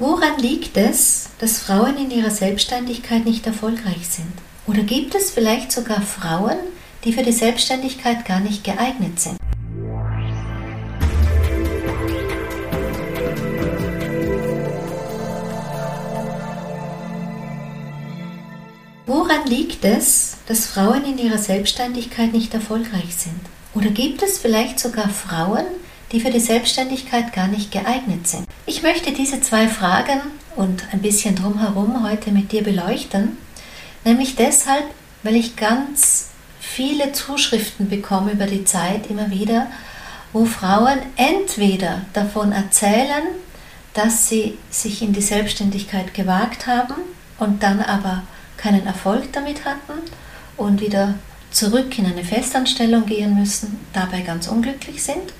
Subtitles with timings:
[0.00, 4.32] Woran liegt es, dass Frauen in ihrer Selbstständigkeit nicht erfolgreich sind?
[4.66, 6.56] Oder gibt es vielleicht sogar Frauen,
[7.04, 9.36] die für die Selbstständigkeit gar nicht geeignet sind?
[19.04, 23.40] Woran liegt es, dass Frauen in ihrer Selbstständigkeit nicht erfolgreich sind?
[23.74, 25.66] Oder gibt es vielleicht sogar Frauen,
[26.12, 28.46] die für die Selbstständigkeit gar nicht geeignet sind?
[28.66, 30.20] Ich möchte diese zwei Fragen
[30.56, 33.36] und ein bisschen drumherum heute mit dir beleuchten,
[34.04, 34.84] nämlich deshalb,
[35.22, 36.28] weil ich ganz
[36.60, 39.68] viele Zuschriften bekomme über die Zeit immer wieder,
[40.32, 43.24] wo Frauen entweder davon erzählen,
[43.94, 46.94] dass sie sich in die Selbstständigkeit gewagt haben
[47.38, 48.22] und dann aber
[48.56, 49.98] keinen Erfolg damit hatten
[50.56, 51.14] und wieder
[51.50, 55.32] zurück in eine Festanstellung gehen müssen, dabei ganz unglücklich sind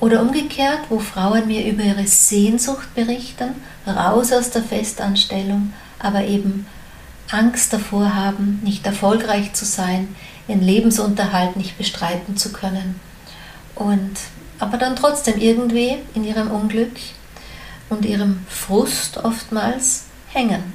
[0.00, 3.54] oder umgekehrt, wo Frauen mir über ihre Sehnsucht berichten,
[3.86, 6.66] raus aus der Festanstellung, aber eben
[7.30, 10.08] Angst davor haben, nicht erfolgreich zu sein,
[10.48, 12.98] ihren Lebensunterhalt nicht bestreiten zu können.
[13.74, 14.16] Und
[14.58, 16.92] aber dann trotzdem irgendwie in ihrem Unglück
[17.88, 20.74] und ihrem Frust oftmals hängen.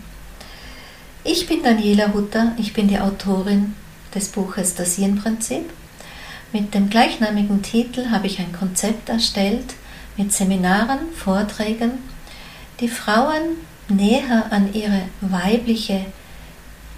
[1.23, 3.75] Ich bin Daniela Hutter, ich bin die Autorin
[4.13, 5.69] des Buches Das Yin-Prinzip
[6.55, 9.73] mit dem gleichnamigen Titel habe ich ein Konzept erstellt
[10.15, 11.91] mit Seminaren, Vorträgen,
[12.79, 13.57] die Frauen
[13.89, 16.05] näher an ihre weibliche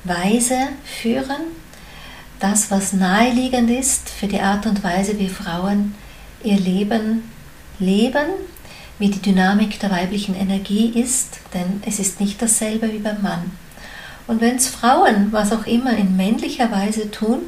[0.03, 1.41] Weise führen,
[2.39, 5.95] das, was naheliegend ist für die Art und Weise, wie Frauen
[6.43, 7.23] ihr Leben
[7.79, 8.27] leben,
[8.99, 13.51] wie die Dynamik der weiblichen Energie ist, denn es ist nicht dasselbe wie beim Mann.
[14.27, 17.39] Und wenn es Frauen, was auch immer, in männlicher Weise tun,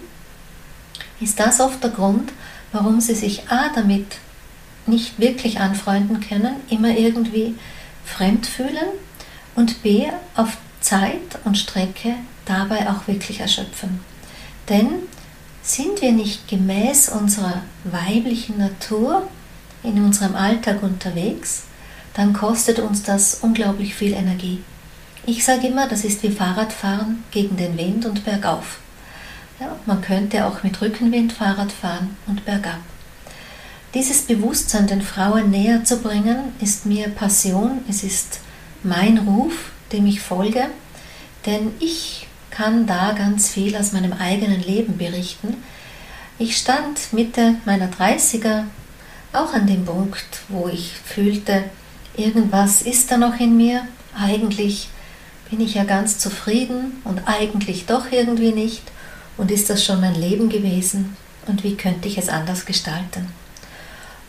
[1.22, 2.32] ist das oft der Grund,
[2.72, 4.18] warum sie sich A damit
[4.86, 7.56] nicht wirklich anfreunden können, immer irgendwie
[8.06, 8.88] fremd fühlen
[9.56, 14.00] und B auf Zeit und Strecke dabei auch wirklich erschöpfen.
[14.70, 14.88] Denn
[15.62, 19.28] sind wir nicht gemäß unserer weiblichen Natur
[19.84, 21.64] in unserem Alltag unterwegs,
[22.14, 24.64] dann kostet uns das unglaublich viel Energie.
[25.26, 28.80] Ich sage immer, das ist wie Fahrradfahren gegen den Wind und bergauf.
[29.60, 32.80] Ja, man könnte auch mit Rückenwind Fahrrad fahren und bergab.
[33.94, 38.40] Dieses Bewusstsein den Frauen näher zu bringen, ist mir Passion, es ist
[38.84, 40.68] mein Ruf, dem ich folge,
[41.46, 45.58] denn ich kann da ganz viel aus meinem eigenen Leben berichten.
[46.38, 48.64] Ich stand Mitte meiner 30er
[49.34, 51.66] auch an dem Punkt, wo ich fühlte,
[52.16, 53.88] irgendwas ist da noch in mir.
[54.18, 54.90] Eigentlich
[55.50, 58.84] bin ich ja ganz zufrieden und eigentlich doch irgendwie nicht.
[59.40, 61.16] Und ist das schon mein Leben gewesen?
[61.48, 63.32] Und wie könnte ich es anders gestalten?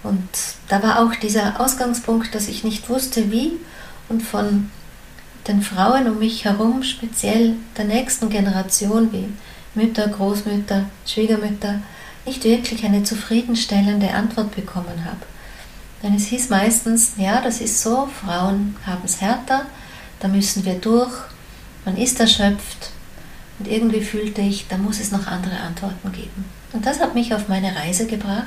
[0.04, 0.28] Und
[0.69, 3.54] da war auch dieser Ausgangspunkt, dass ich nicht wusste, wie
[4.09, 4.71] und von
[5.48, 9.28] den Frauen um mich herum, speziell der nächsten Generation wie
[9.75, 11.81] Mütter, Großmütter, Schwiegermütter,
[12.25, 15.27] nicht wirklich eine zufriedenstellende Antwort bekommen habe.
[16.04, 19.66] Denn es hieß meistens, ja, das ist so, Frauen haben es härter,
[20.21, 21.12] da müssen wir durch,
[21.84, 22.92] man ist erschöpft,
[23.60, 26.47] und irgendwie fühlte ich, da muss es noch andere Antworten geben.
[26.72, 28.47] Und das hat mich auf meine Reise gebracht.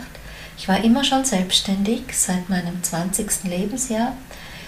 [0.58, 3.44] Ich war immer schon selbstständig seit meinem 20.
[3.44, 4.18] Lebensjahr.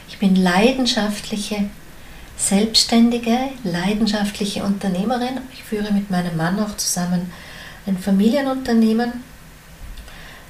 [0.08, 1.66] Ich bin leidenschaftliche
[2.38, 5.40] Selbstständige, leidenschaftliche Unternehmerin.
[5.52, 7.32] Ich führe mit meinem Mann auch zusammen
[7.88, 9.24] ein Familienunternehmen.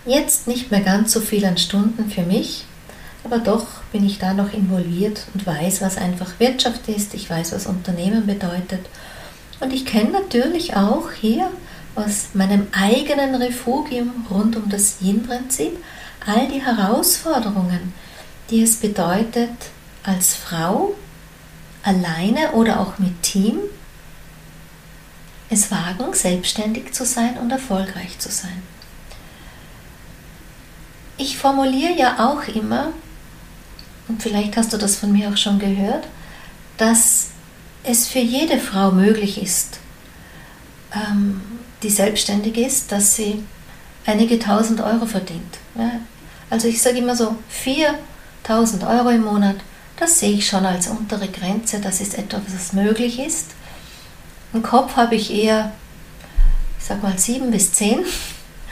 [0.06, 2.66] Jetzt nicht mehr ganz so viel an Stunden für mich,
[3.23, 7.13] aber doch bin ich da noch involviert und weiß, was einfach Wirtschaft ist.
[7.13, 8.85] Ich weiß, was Unternehmen bedeutet
[9.65, 11.49] und ich kenne natürlich auch hier
[11.95, 15.83] aus meinem eigenen Refugium rund um das Yin-Prinzip
[16.23, 17.91] all die Herausforderungen,
[18.51, 19.49] die es bedeutet,
[20.03, 20.93] als Frau,
[21.81, 23.57] alleine oder auch mit Team,
[25.49, 28.61] es wagen, selbstständig zu sein und erfolgreich zu sein.
[31.17, 32.93] Ich formuliere ja auch immer,
[34.07, 36.07] und vielleicht hast du das von mir auch schon gehört,
[36.77, 37.29] dass
[37.85, 39.79] es für jede Frau möglich ist,
[40.93, 41.41] ähm,
[41.83, 43.43] die selbstständig ist, dass sie
[44.05, 45.59] einige tausend Euro verdient.
[46.49, 49.57] Also ich sage immer so, 4000 Euro im Monat,
[49.97, 53.51] das sehe ich schon als untere Grenze, das ist etwas, was möglich ist.
[54.53, 55.71] Im Kopf habe ich eher,
[56.79, 57.99] ich sag mal, 7 bis 10,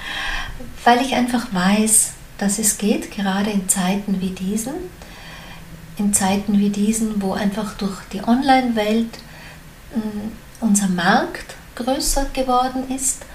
[0.84, 4.74] weil ich einfach weiß, dass es geht, gerade in Zeiten wie diesen
[5.98, 9.20] in Zeiten wie diesen, wo einfach durch die Online-Welt
[9.94, 10.32] hm,
[10.62, 13.26] unser Markt größer geworden ist,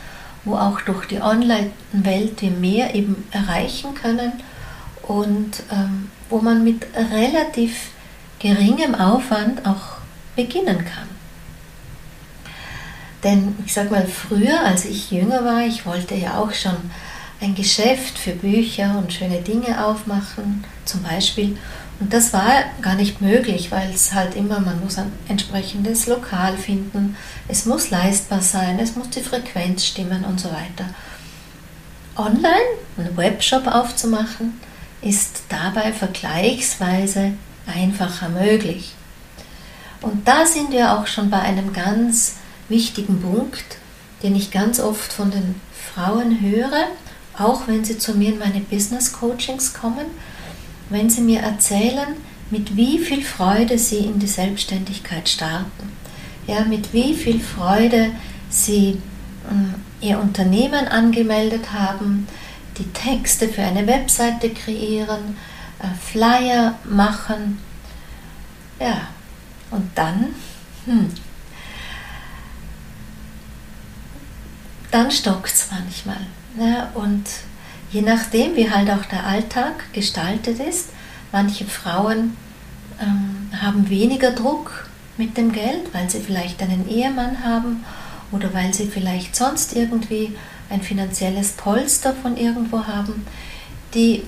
[0.44, 4.32] wo auch durch die Online-Welt wir mehr eben erreichen können
[5.02, 7.90] und ähm, wo man mit relativ
[8.38, 9.98] geringem Aufwand auch
[10.36, 11.08] beginnen kann.
[13.24, 16.76] Denn ich sag mal, früher, als ich jünger war, ich wollte ja auch schon
[17.40, 21.56] ein Geschäft für Bücher und schöne Dinge aufmachen, zum Beispiel.
[22.00, 22.46] Und das war
[22.80, 27.16] gar nicht möglich, weil es halt immer, man muss ein entsprechendes Lokal finden,
[27.48, 30.88] es muss leistbar sein, es muss die Frequenz stimmen und so weiter.
[32.16, 32.54] Online
[32.96, 34.60] einen Webshop aufzumachen,
[35.02, 37.32] ist dabei vergleichsweise
[37.66, 38.94] einfacher möglich.
[40.00, 42.36] Und da sind wir auch schon bei einem ganz
[42.68, 43.78] wichtigen Punkt,
[44.22, 45.60] den ich ganz oft von den
[45.94, 46.86] Frauen höre,
[47.36, 50.06] auch wenn sie zu mir in meine Business Coachings kommen,
[50.90, 52.16] wenn sie mir erzählen,
[52.50, 55.92] mit wie viel Freude sie in die Selbstständigkeit starten.
[56.46, 58.10] Ja, mit wie viel Freude
[58.48, 59.00] sie
[59.50, 62.26] äh, ihr Unternehmen angemeldet haben,
[62.78, 65.36] die Texte für eine Webseite kreieren,
[65.80, 67.58] äh, Flyer machen.
[68.80, 69.08] Ja,
[69.70, 70.34] und dann,
[70.86, 71.10] hm,
[74.90, 76.26] dann stockt es manchmal.
[76.56, 76.88] Ne?
[76.94, 77.24] Und
[77.90, 80.90] je nachdem, wie halt auch der Alltag gestaltet ist,
[81.32, 82.36] manche Frauen
[83.00, 87.84] ähm, haben weniger Druck mit dem Geld, weil sie vielleicht einen Ehemann haben
[88.30, 90.36] oder weil sie vielleicht sonst irgendwie
[90.70, 93.26] ein finanzielles Polster von irgendwo haben.
[93.94, 94.22] Die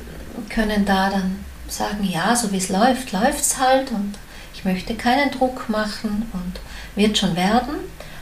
[0.49, 4.15] können da dann sagen, ja, so wie es läuft, läuft es halt und
[4.55, 6.61] ich möchte keinen Druck machen und
[6.97, 7.77] wird schon werden.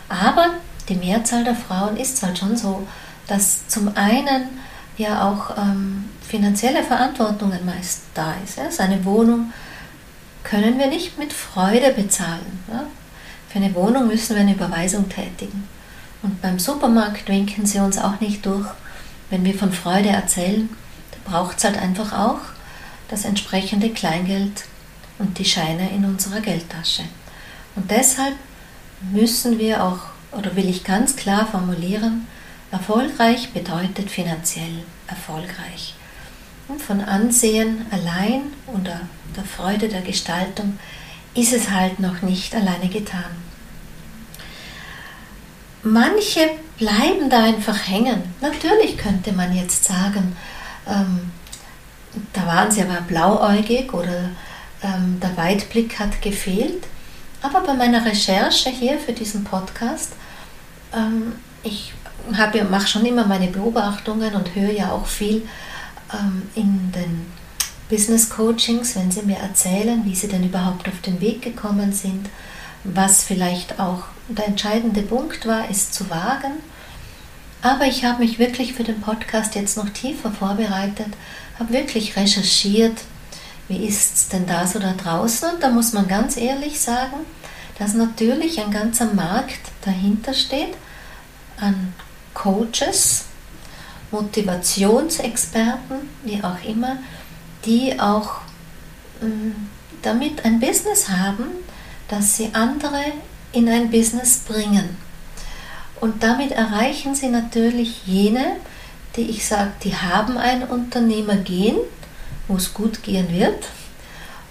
[0.08, 0.50] Aber
[0.88, 2.86] die Mehrzahl der Frauen ist halt schon so,
[3.26, 4.48] dass zum einen
[4.98, 8.58] ja auch ähm, finanzielle Verantwortungen meist da ist.
[8.58, 8.70] Ja?
[8.70, 9.52] Seine Wohnung
[10.44, 12.64] können wir nicht mit Freude bezahlen.
[12.70, 12.84] Ja?
[13.48, 15.68] Für eine Wohnung müssen wir eine Überweisung tätigen.
[16.22, 18.68] Und beim Supermarkt winken sie uns auch nicht durch,
[19.30, 20.68] wenn wir von Freude erzählen.
[21.12, 22.40] Da braucht es halt einfach auch
[23.08, 24.64] das entsprechende Kleingeld
[25.18, 27.04] und die Scheine in unserer Geldtasche.
[27.76, 28.34] Und deshalb
[29.12, 29.98] müssen wir auch,
[30.32, 32.26] oder will ich ganz klar formulieren,
[32.70, 35.94] Erfolgreich bedeutet finanziell erfolgreich.
[36.68, 39.00] Und von Ansehen allein oder
[39.34, 40.78] der Freude der Gestaltung
[41.34, 43.48] ist es halt noch nicht alleine getan.
[45.82, 48.22] Manche bleiben da einfach hängen.
[48.40, 50.36] Natürlich könnte man jetzt sagen,
[50.86, 51.30] ähm,
[52.32, 54.30] da waren sie aber blauäugig oder
[54.82, 56.84] ähm, der Weitblick hat gefehlt.
[57.40, 60.12] Aber bei meiner Recherche hier für diesen Podcast,
[60.92, 61.92] ähm, ich
[62.36, 65.42] habe, mache schon immer meine Beobachtungen und höre ja auch viel
[66.12, 67.26] ähm, in den
[67.88, 72.28] Business Coachings, wenn sie mir erzählen, wie sie denn überhaupt auf den Weg gekommen sind,
[72.84, 76.52] was vielleicht auch der entscheidende Punkt war, es zu wagen.
[77.62, 81.08] Aber ich habe mich wirklich für den Podcast jetzt noch tiefer vorbereitet,
[81.58, 82.98] habe wirklich recherchiert,
[83.68, 85.54] wie ist es denn da so da draußen.
[85.54, 87.16] Und da muss man ganz ehrlich sagen,
[87.78, 90.74] dass natürlich ein ganzer Markt dahinter steht
[91.60, 91.92] an
[92.38, 93.24] Coaches,
[94.10, 96.98] Motivationsexperten, wie auch immer,
[97.64, 98.40] die auch
[99.20, 99.50] mm,
[100.02, 101.44] damit ein Business haben,
[102.08, 103.02] dass sie andere
[103.52, 104.96] in ein Business bringen.
[106.00, 108.56] Und damit erreichen sie natürlich jene,
[109.16, 111.78] die ich sage, die haben ein Unternehmergehen,
[112.46, 113.66] wo es gut gehen wird.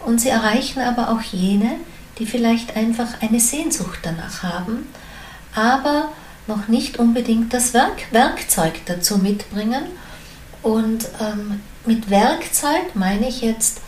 [0.05, 1.77] Und sie erreichen aber auch jene,
[2.19, 4.87] die vielleicht einfach eine Sehnsucht danach haben,
[5.55, 6.09] aber
[6.47, 9.83] noch nicht unbedingt das Werk Werkzeug dazu mitbringen.
[10.63, 13.81] Und ähm, mit Werkzeug meine ich jetzt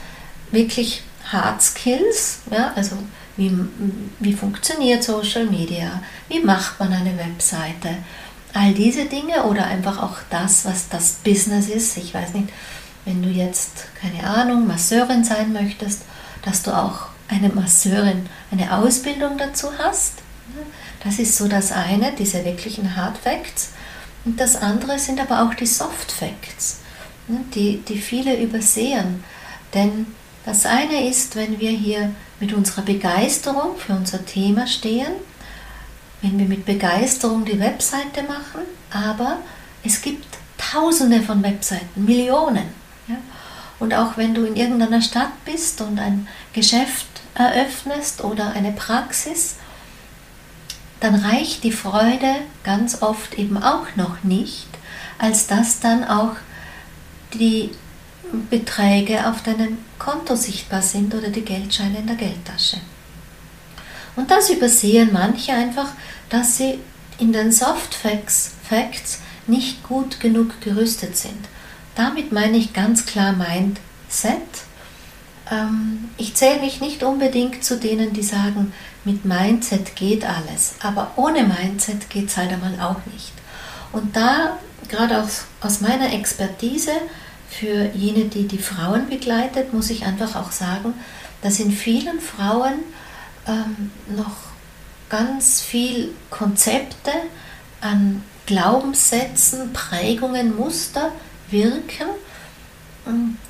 [0.52, 2.98] wirklich Hard Skills, ja, also
[3.38, 3.52] wie,
[4.20, 7.98] wie funktioniert Social Media, wie macht man eine Webseite,
[8.54, 11.98] all diese Dinge oder einfach auch das, was das Business ist.
[11.98, 12.50] Ich weiß nicht,
[13.06, 16.02] wenn du jetzt, keine Ahnung, Masseurin sein möchtest,
[16.44, 20.14] dass du auch eine Masseurin, eine Ausbildung dazu hast.
[21.04, 23.72] Das ist so das eine, diese wirklichen Hard Facts.
[24.26, 26.80] Und das andere sind aber auch die Soft Facts,
[27.28, 29.24] ne, die, die viele übersehen.
[29.74, 30.08] Denn
[30.46, 35.14] das eine ist, wenn wir hier mit unserer Begeisterung für unser Thema stehen,
[36.22, 39.38] wenn wir mit Begeisterung die Webseite machen, aber
[39.84, 40.26] es gibt
[40.58, 42.66] tausende von Webseiten, Millionen.
[43.08, 43.16] Ja?
[43.80, 49.56] Und auch wenn du in irgendeiner Stadt bist und ein Geschäft eröffnest oder eine Praxis
[51.00, 54.68] dann reicht die Freude ganz oft eben auch noch nicht,
[55.18, 56.36] als dass dann auch
[57.34, 57.72] die
[58.50, 62.78] Beträge auf deinem Konto sichtbar sind oder die Geldscheine in der Geldtasche.
[64.16, 65.90] Und das übersehen manche einfach,
[66.30, 66.80] dass sie
[67.20, 71.48] in den Soft Facts, Facts nicht gut genug gerüstet sind.
[71.96, 74.38] Damit meine ich ganz klar Mindset.
[75.52, 78.74] ähm, ich zähle mich nicht unbedingt zu denen, die sagen,
[79.06, 83.34] mit Mindset geht alles, aber ohne Mindset geht es halt einmal auch nicht.
[83.92, 86.92] Und da, gerade aus, aus meiner Expertise,
[87.50, 90.94] für jene, die die Frauen begleitet, muss ich einfach auch sagen,
[91.42, 92.74] dass in vielen Frauen
[93.48, 94.36] ähm, noch
[95.10, 97.12] ganz viel Konzepte
[97.82, 101.12] an Glaubenssätzen, Prägungen, Muster
[101.50, 102.08] wirken,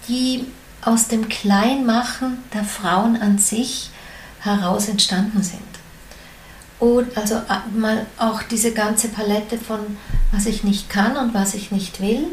[0.07, 0.45] die
[0.81, 3.89] aus dem Kleinmachen der Frauen an sich
[4.39, 5.61] heraus entstanden sind.
[6.79, 9.79] Und also äh, mal auch diese ganze Palette von
[10.31, 12.25] was ich nicht kann und was ich nicht will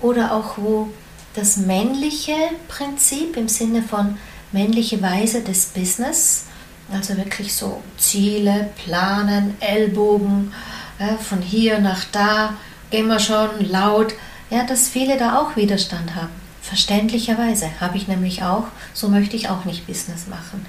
[0.00, 0.88] oder auch wo
[1.34, 2.34] das männliche
[2.68, 4.18] Prinzip im Sinne von
[4.52, 6.46] männliche Weise des Business,
[6.92, 10.52] also wirklich so Ziele, Planen, Ellbogen,
[10.98, 12.54] ja, von hier nach da,
[12.90, 14.14] wir schon laut,
[14.50, 16.30] ja, dass viele da auch Widerstand haben.
[16.62, 20.64] Verständlicherweise habe ich nämlich auch, so möchte ich auch nicht Business machen.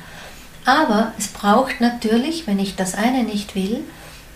[0.70, 3.80] Aber es braucht natürlich, wenn ich das eine nicht will,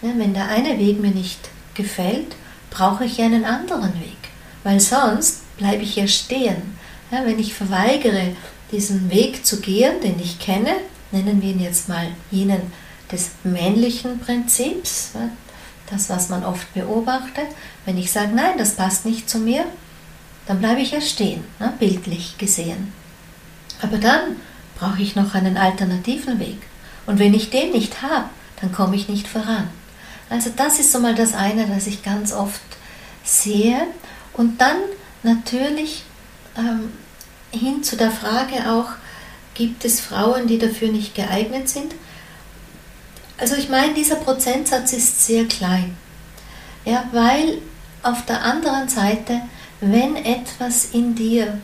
[0.01, 1.37] ja, wenn der eine Weg mir nicht
[1.75, 2.35] gefällt,
[2.71, 4.17] brauche ich einen anderen Weg.
[4.63, 6.75] Weil sonst bleibe ich ja stehen.
[7.11, 8.35] Wenn ich verweigere,
[8.71, 10.71] diesen Weg zu gehen, den ich kenne,
[11.11, 12.61] nennen wir ihn jetzt mal jenen
[13.11, 15.11] des männlichen Prinzips,
[15.91, 17.49] das, was man oft beobachtet,
[17.85, 19.65] wenn ich sage, nein, das passt nicht zu mir,
[20.47, 22.91] dann bleibe ich ja stehen, ne, bildlich gesehen.
[23.83, 24.37] Aber dann
[24.75, 26.57] brauche ich noch einen alternativen Weg.
[27.05, 28.29] Und wenn ich den nicht habe,
[28.61, 29.69] dann komme ich nicht voran.
[30.29, 32.61] Also das ist so mal das eine, das ich ganz oft
[33.23, 33.81] sehe.
[34.33, 34.77] Und dann
[35.21, 36.03] natürlich
[36.57, 36.91] ähm,
[37.51, 38.89] hin zu der Frage auch,
[39.53, 41.93] gibt es Frauen, die dafür nicht geeignet sind?
[43.37, 45.97] Also ich meine, dieser Prozentsatz ist sehr klein.
[46.85, 47.59] Ja, weil
[48.01, 49.41] auf der anderen Seite,
[49.81, 51.59] wenn etwas in dir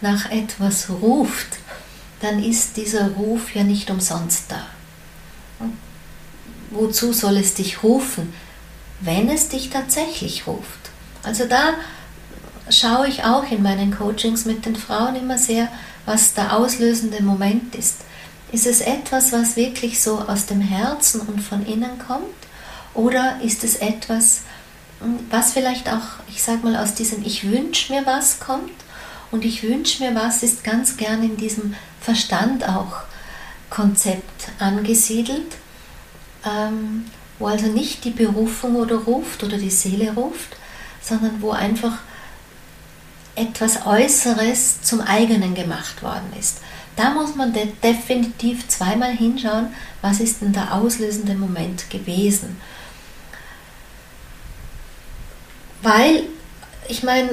[0.00, 1.58] nach etwas ruft,
[2.20, 4.66] dann ist dieser Ruf ja nicht umsonst da.
[6.70, 8.32] Wozu soll es dich rufen,
[9.00, 10.90] wenn es dich tatsächlich ruft?
[11.22, 11.74] Also da
[12.70, 15.68] schaue ich auch in meinen Coachings mit den Frauen immer sehr,
[16.04, 17.98] was der auslösende Moment ist.
[18.52, 22.24] Ist es etwas, was wirklich so aus dem Herzen und von innen kommt?
[22.94, 24.42] Oder ist es etwas,
[25.30, 28.70] was vielleicht auch, ich sag mal, aus diesem Ich wünsche mir was kommt?
[29.30, 31.74] Und ich wünsche mir was ist ganz gern in diesem
[32.06, 32.98] Verstand auch
[33.68, 35.56] Konzept angesiedelt,
[36.44, 37.04] ähm,
[37.40, 40.56] wo also nicht die Berufung oder ruft oder die Seele ruft,
[41.02, 41.98] sondern wo einfach
[43.34, 46.60] etwas Äußeres zum eigenen gemacht worden ist.
[46.94, 52.56] Da muss man de definitiv zweimal hinschauen, was ist denn der auslösende Moment gewesen.
[55.82, 56.22] Weil,
[56.86, 57.30] ich meine,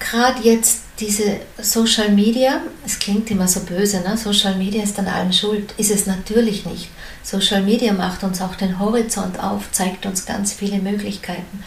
[0.00, 4.16] gerade jetzt diese Social Media, es klingt immer so böse, ne?
[4.16, 6.88] Social Media ist an allem schuld, ist es natürlich nicht.
[7.22, 11.62] Social Media macht uns auch den Horizont auf, zeigt uns ganz viele Möglichkeiten.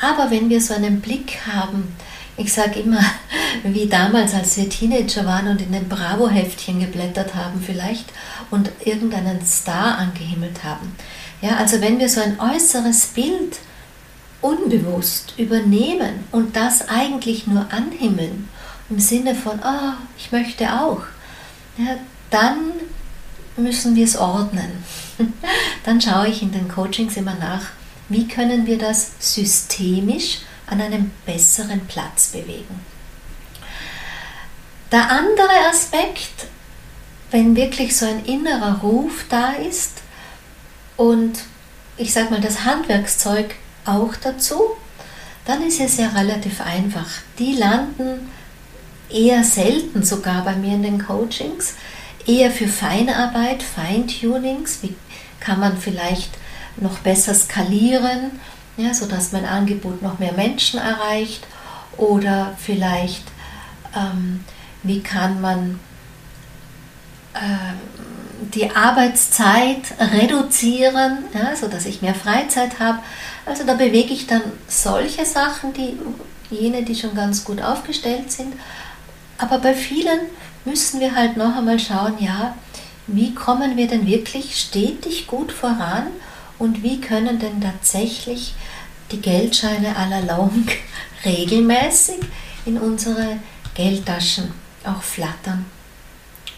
[0.00, 1.96] Aber wenn wir so einen Blick haben,
[2.36, 3.00] ich sage immer,
[3.64, 8.06] wie damals, als wir Teenager waren und in den Bravo-Heftchen geblättert haben vielleicht
[8.50, 10.94] und irgendeinen Star angehimmelt haben.
[11.40, 13.56] Ja, also wenn wir so ein äußeres Bild
[14.40, 18.48] unbewusst übernehmen und das eigentlich nur anhimmeln,
[18.90, 21.02] im Sinne von, oh, ich möchte auch,
[21.76, 21.96] ja,
[22.30, 22.72] dann
[23.56, 24.84] müssen wir es ordnen.
[25.84, 27.66] dann schaue ich in den Coachings immer nach,
[28.08, 32.80] wie können wir das systemisch an einem besseren Platz bewegen.
[34.90, 36.46] Der andere Aspekt,
[37.30, 39.98] wenn wirklich so ein innerer Ruf da ist
[40.96, 41.40] und
[41.98, 43.54] ich sage mal das Handwerkszeug
[43.84, 44.60] auch dazu,
[45.44, 47.08] dann ist es ja relativ einfach.
[47.38, 48.30] Die landen
[49.10, 51.74] eher selten sogar bei mir in den Coachings,
[52.26, 54.94] eher für Feinarbeit, Feintunings, wie
[55.40, 56.30] kann man vielleicht
[56.76, 58.40] noch besser skalieren,
[58.76, 61.46] ja, sodass mein Angebot noch mehr Menschen erreicht
[61.96, 63.24] oder vielleicht
[63.96, 64.44] ähm,
[64.82, 65.80] wie kann man
[67.34, 67.74] äh,
[68.54, 73.00] die Arbeitszeit reduzieren, ja, sodass ich mehr Freizeit habe.
[73.44, 75.98] Also da bewege ich dann solche Sachen, die
[76.50, 78.54] jene, die schon ganz gut aufgestellt sind.
[79.38, 80.20] Aber bei vielen
[80.64, 82.54] müssen wir halt noch einmal schauen, ja,
[83.06, 86.08] wie kommen wir denn wirklich stetig gut voran
[86.58, 88.54] und wie können denn tatsächlich
[89.10, 90.76] die Geldscheine à la longue
[91.24, 92.18] regelmäßig
[92.66, 93.38] in unsere
[93.74, 94.52] Geldtaschen
[94.84, 95.64] auch flattern.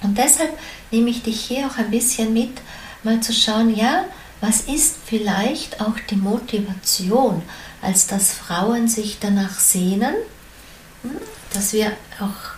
[0.03, 0.59] Und deshalb
[0.91, 2.61] nehme ich dich hier auch ein bisschen mit,
[3.03, 4.05] mal zu schauen, ja,
[4.41, 7.43] was ist vielleicht auch die Motivation,
[7.83, 10.15] als dass Frauen sich danach sehnen,
[11.03, 11.17] hm,
[11.53, 12.50] dass wir auch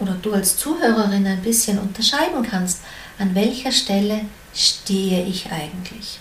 [0.00, 2.80] oder du als Zuhörerin ein bisschen unterscheiden kannst,
[3.18, 4.20] an welcher Stelle
[4.54, 6.18] stehe ich eigentlich.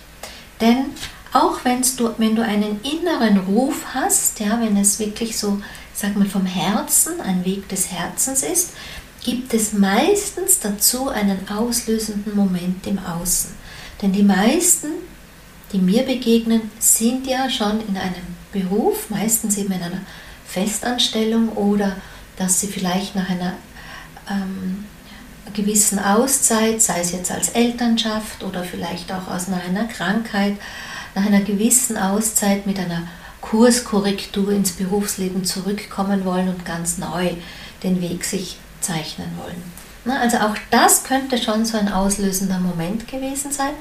[0.62, 0.86] Denn
[1.34, 1.60] auch
[1.98, 5.62] du, wenn du einen inneren Ruf hast, ja, wenn es wirklich so,
[5.94, 8.72] sag mal, vom Herzen, ein Weg des Herzens ist,
[9.24, 13.52] gibt es meistens dazu einen auslösenden Moment im Außen.
[14.02, 14.88] Denn die meisten,
[15.74, 20.02] die mir begegnen, sind ja schon in einem Beruf, meistens eben in einer
[20.46, 21.98] Festanstellung oder
[22.38, 23.54] dass sie vielleicht nach einer
[24.30, 24.86] ähm,
[25.54, 30.56] gewissen Auszeit, sei es jetzt als Elternschaft oder vielleicht auch aus einer Krankheit,
[31.16, 33.08] nach einer gewissen Auszeit mit einer
[33.42, 37.32] Kurskorrektur ins Berufsleben zurückkommen wollen und ganz neu
[37.84, 39.64] den Weg sich zeichnen wollen.
[40.22, 43.72] Also auch das könnte schon so ein auslösender Moment gewesen sein.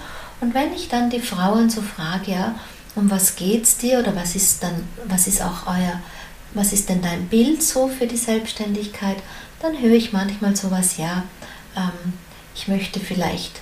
[0.41, 2.55] Und wenn ich dann die Frauen so frage, ja,
[2.95, 6.01] um was geht's dir oder was ist dann, was ist auch euer,
[6.55, 9.19] was ist denn dein Bild so für die Selbstständigkeit,
[9.61, 11.25] dann höre ich manchmal sowas, ja,
[11.77, 12.15] ähm,
[12.55, 13.61] ich möchte vielleicht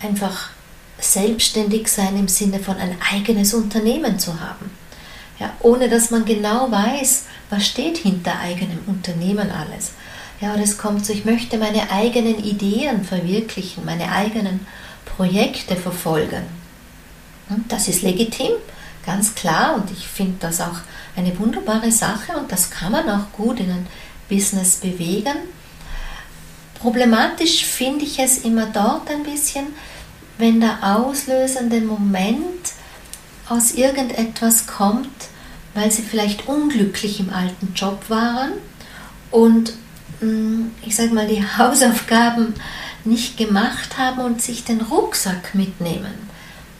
[0.00, 0.50] einfach
[0.98, 4.70] selbstständig sein im Sinne von ein eigenes Unternehmen zu haben.
[5.38, 9.92] Ja, ohne dass man genau weiß, was steht hinter eigenem Unternehmen alles.
[10.40, 14.66] Ja, und es kommt so, ich möchte meine eigenen Ideen verwirklichen, meine eigenen
[15.04, 16.44] Projekte verfolgen.
[17.48, 18.52] Und das ist legitim,
[19.04, 20.80] ganz klar, und ich finde das auch
[21.16, 23.86] eine wunderbare Sache und das kann man auch gut in ein
[24.30, 25.36] Business bewegen.
[26.80, 29.66] Problematisch finde ich es immer dort ein bisschen,
[30.38, 32.72] wenn der auslösende Moment
[33.48, 35.10] aus irgendetwas kommt,
[35.74, 38.52] weil sie vielleicht unglücklich im alten Job waren
[39.30, 39.74] und
[40.20, 42.54] hm, ich sage mal, die Hausaufgaben
[43.04, 46.30] nicht gemacht haben und sich den Rucksack mitnehmen.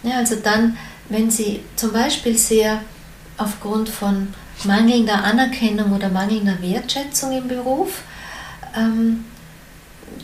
[0.02, 0.76] Ja, also dann,
[1.09, 2.80] wenn sie zum Beispiel sehr
[3.37, 4.28] aufgrund von
[4.64, 8.02] mangelnder Anerkennung oder mangelnder Wertschätzung im Beruf,
[8.76, 9.24] ähm,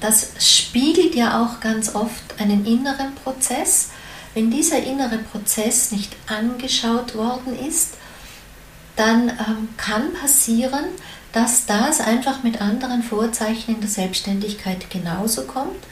[0.01, 3.91] das spiegelt ja auch ganz oft einen inneren Prozess.
[4.35, 7.95] Wenn dieser innere Prozess nicht angeschaut worden ist,
[8.97, 10.85] dann ähm, kann passieren,
[11.33, 15.85] dass das einfach mit anderen Vorzeichen in der Selbstständigkeit genauso kommt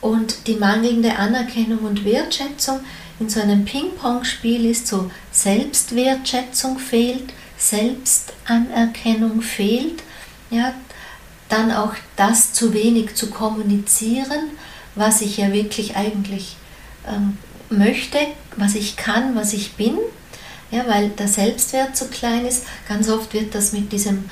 [0.00, 2.80] und die mangelnde Anerkennung und Wertschätzung
[3.18, 10.02] in so einem Ping-Pong-Spiel ist so Selbstwertschätzung fehlt, Selbstanerkennung fehlt,
[10.50, 10.72] ja,
[11.48, 14.50] dann auch das zu wenig zu kommunizieren,
[14.94, 16.56] was ich ja wirklich eigentlich
[17.06, 17.38] ähm,
[17.70, 18.18] möchte,
[18.56, 19.98] was ich kann, was ich bin,
[20.70, 22.64] ja, weil der Selbstwert so klein ist.
[22.88, 24.24] Ganz oft wird das mit diesem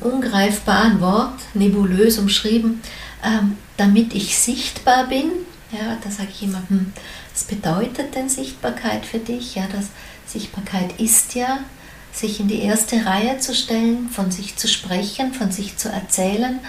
[0.00, 2.80] ungreifbaren Wort, nebulös umschrieben,
[3.22, 5.30] ähm, damit ich sichtbar bin.
[5.70, 6.92] Ja, da sage ich immer, hm,
[7.32, 9.54] was bedeutet denn Sichtbarkeit für dich?
[9.56, 9.86] Ja, das
[10.26, 11.58] Sichtbarkeit ist ja,
[12.16, 16.60] sich in die erste Reihe zu stellen, von sich zu sprechen, von sich zu erzählen.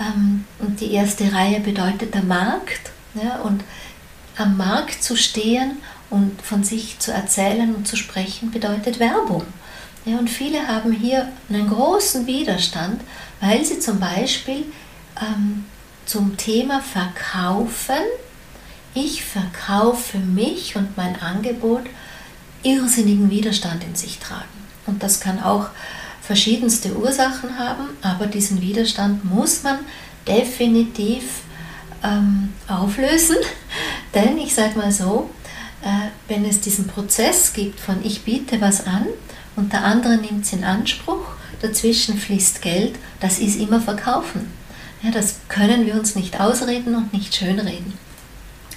[0.00, 2.90] Ähm, und die erste Reihe bedeutet der Markt.
[3.44, 3.62] Und
[4.36, 9.44] am Markt zu stehen und von sich zu erzählen und zu sprechen bedeutet Werbung.
[10.06, 13.02] Und viele haben hier einen großen Widerstand,
[13.40, 14.64] weil sie zum Beispiel
[15.20, 15.66] ähm,
[16.06, 18.02] zum Thema Verkaufen,
[18.94, 21.82] ich verkaufe mich und mein Angebot,
[22.62, 24.60] irrsinnigen Widerstand in sich tragen.
[24.86, 25.66] Und das kann auch
[26.22, 29.78] verschiedenste Ursachen haben, aber diesen Widerstand muss man
[30.26, 31.42] definitiv
[32.04, 33.36] ähm, auflösen,
[34.14, 35.30] denn ich sage mal so,
[35.82, 39.06] äh, wenn es diesen Prozess gibt von ich biete was an,
[39.56, 41.26] und der andere nimmt es in Anspruch,
[41.60, 44.50] dazwischen fließt Geld, das ist immer Verkaufen.
[45.02, 47.94] Ja, das können wir uns nicht ausreden und nicht schönreden.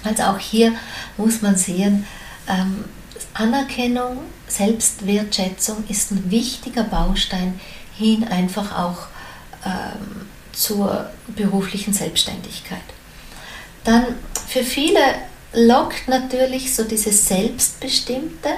[0.02, 0.72] Also auch hier
[1.16, 2.06] muss man sehen,
[2.48, 2.84] ähm,
[3.34, 7.60] Anerkennung, Selbstwertschätzung ist ein wichtiger Baustein
[7.96, 9.06] hin einfach auch
[9.64, 12.78] ähm, zur beruflichen Selbstständigkeit.
[13.82, 14.04] Dann
[14.46, 15.00] für viele
[15.52, 18.50] lockt natürlich so dieses Selbstbestimmte,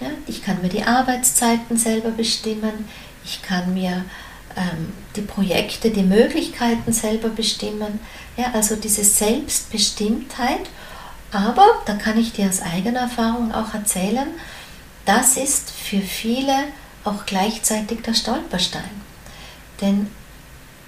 [0.00, 2.88] ja, ich kann mir die Arbeitszeiten selber bestimmen,
[3.24, 4.04] ich kann mir
[4.56, 8.00] ähm, die Projekte, die Möglichkeiten selber bestimmen.
[8.36, 10.66] Ja, also diese Selbstbestimmtheit.
[11.30, 14.28] Aber, da kann ich dir aus eigener Erfahrung auch erzählen,
[15.04, 16.54] das ist für viele
[17.04, 19.08] auch gleichzeitig der Stolperstein.
[19.80, 20.08] Denn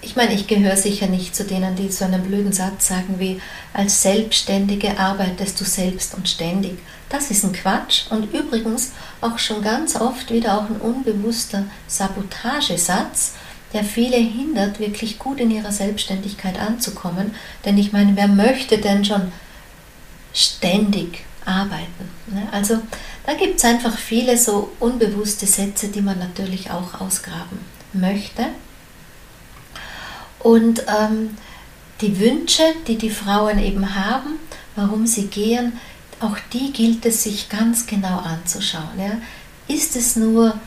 [0.02, 3.40] ich meine, ich gehöre sicher nicht zu denen, die so einen blöden Satz sagen wie,
[3.74, 6.78] als Selbstständige arbeitest du selbst und ständig.
[7.10, 13.34] Das ist ein Quatsch und übrigens auch schon ganz oft wieder auch ein unbewusster Sabotagesatz,
[13.72, 17.34] der viele hindert, wirklich gut in ihrer Selbstständigkeit anzukommen.
[17.64, 19.32] Denn ich meine, wer möchte denn schon
[20.34, 22.08] ständig arbeiten?
[22.28, 22.48] Ne?
[22.52, 22.78] Also
[23.26, 27.58] da gibt es einfach viele so unbewusste Sätze, die man natürlich auch ausgraben
[27.92, 28.46] möchte.
[30.38, 31.36] Und ähm,
[32.00, 34.38] die Wünsche, die die Frauen eben haben,
[34.74, 35.74] warum sie gehen,
[36.20, 38.98] auch die gilt es sich ganz genau anzuschauen.
[38.98, 39.74] Ja.
[39.74, 40.58] Ist es nur,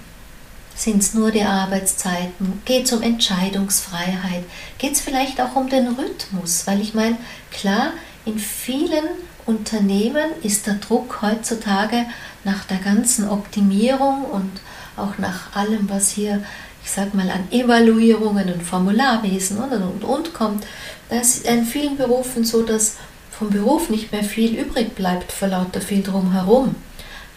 [0.75, 2.61] sind es nur die Arbeitszeiten?
[2.65, 4.43] Geht es um Entscheidungsfreiheit?
[4.77, 6.65] Geht es vielleicht auch um den Rhythmus?
[6.65, 7.17] Weil ich meine,
[7.51, 7.93] klar,
[8.25, 9.05] in vielen
[9.45, 12.05] Unternehmen ist der Druck heutzutage
[12.43, 14.51] nach der ganzen Optimierung und
[14.95, 16.43] auch nach allem, was hier,
[16.83, 20.65] ich sag mal, an Evaluierungen und Formularwesen und und und kommt,
[21.09, 22.97] das ist in vielen Berufen so, dass
[23.31, 26.75] vom Beruf nicht mehr viel übrig bleibt vor lauter viel drumherum.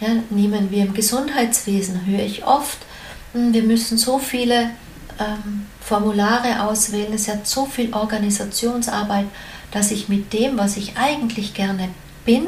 [0.01, 2.79] Ja, nehmen wir im Gesundheitswesen, höre ich oft,
[3.33, 4.71] hm, wir müssen so viele
[5.19, 9.27] ähm, Formulare auswählen, es hat so viel Organisationsarbeit,
[9.71, 11.89] dass ich mit dem, was ich eigentlich gerne
[12.25, 12.47] bin,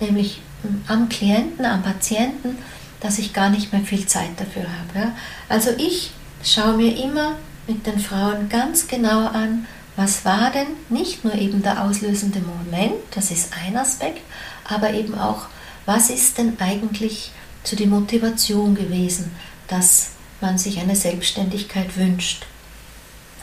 [0.00, 2.58] nämlich hm, am Klienten, am Patienten,
[3.00, 5.06] dass ich gar nicht mehr viel Zeit dafür habe.
[5.06, 5.12] Ja.
[5.48, 6.10] Also ich
[6.42, 11.62] schaue mir immer mit den Frauen ganz genau an, was war denn nicht nur eben
[11.62, 14.22] der auslösende Moment, das ist ein Aspekt,
[14.64, 15.46] aber eben auch,
[15.86, 17.32] was ist denn eigentlich
[17.64, 19.30] zu die Motivation gewesen,
[19.68, 22.46] dass man sich eine Selbstständigkeit wünscht.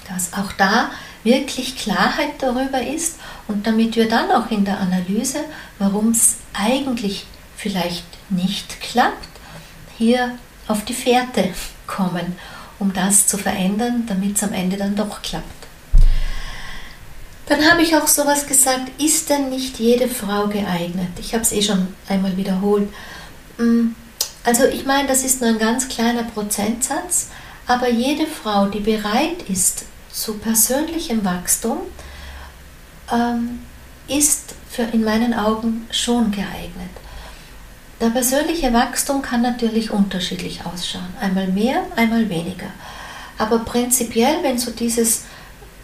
[0.09, 0.89] Dass auch da
[1.23, 5.39] wirklich Klarheit darüber ist und damit wir dann auch in der Analyse,
[5.79, 7.25] warum es eigentlich
[7.55, 9.27] vielleicht nicht klappt,
[9.97, 11.49] hier auf die Fährte
[11.85, 12.35] kommen,
[12.79, 15.45] um das zu verändern, damit es am Ende dann doch klappt.
[17.47, 21.07] Dann habe ich auch sowas gesagt, ist denn nicht jede Frau geeignet?
[21.19, 22.89] Ich habe es eh schon einmal wiederholt.
[23.57, 23.89] Mm,
[24.43, 27.29] also ich meine, das ist nur ein ganz kleiner Prozentsatz,
[27.65, 29.85] aber jede Frau, die bereit ist
[30.17, 31.77] zu persönlichem Wachstum,
[33.11, 33.59] ähm,
[34.07, 36.89] ist für in meinen Augen schon geeignet.
[38.01, 42.67] Der persönliche Wachstum kann natürlich unterschiedlich ausschauen, einmal mehr, einmal weniger.
[43.37, 45.25] Aber prinzipiell, wenn so dieses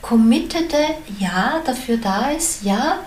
[0.02, 0.78] committete
[1.20, 2.98] Ja dafür da ist, ja,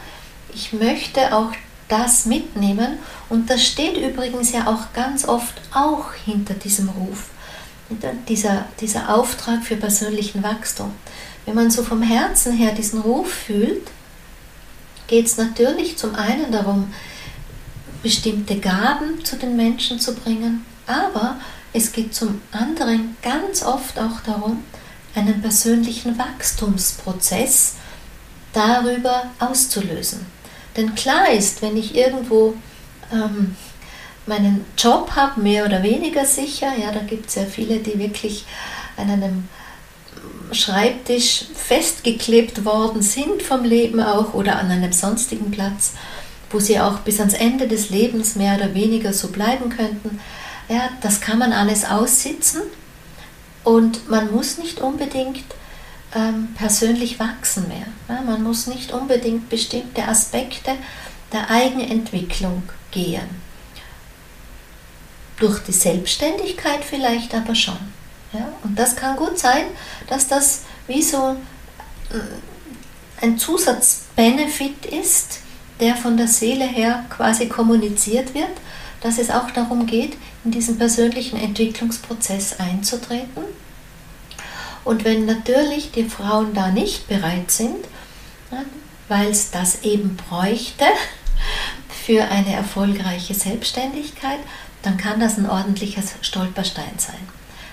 [0.55, 1.53] ich möchte auch
[1.89, 7.31] das mitnehmen und das steht übrigens ja auch ganz oft auch hinter diesem Ruf,
[8.29, 10.92] dieser, dieser Auftrag für persönlichen Wachstum.
[11.44, 13.88] Wenn man so vom Herzen her diesen Ruf fühlt,
[15.07, 16.92] geht es natürlich zum einen darum,
[18.03, 21.37] bestimmte Gaben zu den Menschen zu bringen, aber
[21.72, 24.62] es geht zum anderen ganz oft auch darum,
[25.14, 27.75] einen persönlichen Wachstumsprozess
[28.53, 30.27] darüber auszulösen.
[30.77, 32.55] Denn klar ist, wenn ich irgendwo
[33.12, 33.57] ähm,
[34.27, 38.45] meinen Job habe, mehr oder weniger sicher, ja, da gibt es ja viele, die wirklich
[38.97, 39.49] an einem
[40.53, 45.95] Schreibtisch festgeklebt worden sind vom Leben auch oder an einem sonstigen Platz,
[46.51, 50.21] wo sie auch bis ans Ende des Lebens mehr oder weniger so bleiben könnten.
[50.69, 52.62] Ja, das kann man alles aussitzen
[53.65, 55.45] und man muss nicht unbedingt
[56.15, 57.87] ähm, persönlich wachsen mehr.
[58.09, 60.73] Ja, man muss nicht unbedingt bestimmte Aspekte
[61.33, 62.62] der Eigenentwicklung
[62.93, 63.45] gehen.
[65.38, 67.79] Durch die Selbstständigkeit vielleicht aber schon.
[68.33, 68.49] Ja?
[68.64, 69.66] Und das kann gut sein,
[70.09, 71.37] dass das wie so
[72.11, 75.40] äh, ein Zusatzbenefit ist,
[75.81, 78.51] der von der Seele her quasi kommuniziert wird,
[79.01, 83.44] dass es auch darum geht, in diesen persönlichen Entwicklungsprozess einzutreten.
[84.85, 87.85] Und wenn natürlich die Frauen da nicht bereit sind,
[89.09, 90.85] weil es das eben bräuchte
[92.07, 94.38] für eine erfolgreiche Selbstständigkeit,
[94.83, 97.19] dann kann das ein ordentlicher Stolperstein sein.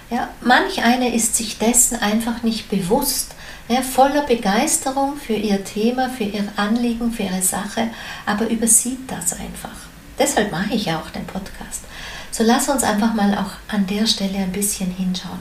[0.09, 3.35] Ja, manch eine ist sich dessen einfach nicht bewusst,
[3.67, 7.89] ja, voller Begeisterung für ihr Thema, für ihr Anliegen, für ihre Sache,
[8.25, 9.69] aber übersieht das einfach.
[10.17, 11.83] Deshalb mache ich ja auch den Podcast.
[12.31, 15.39] So lass uns einfach mal auch an der Stelle ein bisschen hinschauen.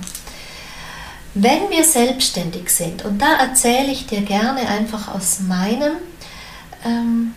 [1.33, 5.95] Wenn wir selbstständig sind, und da erzähle ich dir gerne einfach aus meinem
[6.85, 7.33] ähm,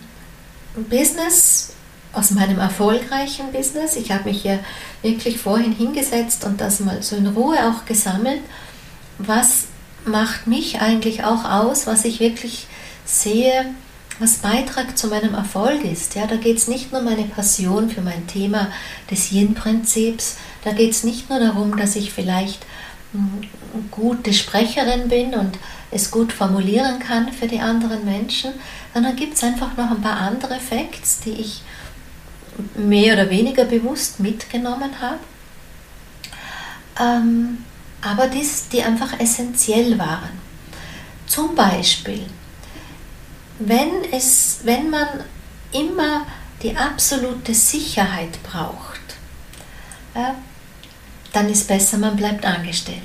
[0.84, 1.72] Business,
[2.12, 3.96] aus meinem erfolgreichen Business.
[3.96, 4.60] Ich habe mich hier
[5.02, 8.40] wirklich vorhin hingesetzt und das mal so in Ruhe auch gesammelt.
[9.18, 9.66] Was
[10.06, 12.66] macht mich eigentlich auch aus, was ich wirklich
[13.04, 13.66] sehe,
[14.18, 16.14] was Beitrag zu meinem Erfolg ist.
[16.14, 18.68] Ja, da geht es nicht nur um meine Passion für mein Thema
[19.10, 22.64] des Yin-Prinzips, da geht es nicht nur darum, dass ich vielleicht
[23.90, 25.58] gute Sprecherin bin und
[25.96, 28.52] es gut formulieren kann für die anderen Menschen,
[28.94, 31.62] sondern gibt es einfach noch ein paar andere Facts, die ich
[32.76, 35.18] mehr oder weniger bewusst mitgenommen habe,
[36.98, 37.64] ähm,
[38.00, 40.46] aber dies, die einfach essentiell waren.
[41.26, 42.26] Zum Beispiel,
[43.58, 45.08] wenn, es, wenn man
[45.72, 46.26] immer
[46.62, 49.00] die absolute Sicherheit braucht,
[50.14, 50.36] ja,
[51.32, 53.02] dann ist besser, man bleibt angestellt.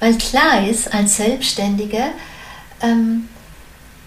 [0.00, 2.04] Weil klar ist, als Selbstständige
[2.82, 3.28] ähm,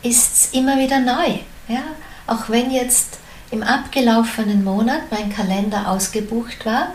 [0.04, 1.40] ist es immer wieder neu.
[1.68, 1.84] Ja?
[2.28, 3.18] Auch wenn jetzt
[3.52, 6.90] im abgelaufenen Monat mein Kalender ausgebucht war,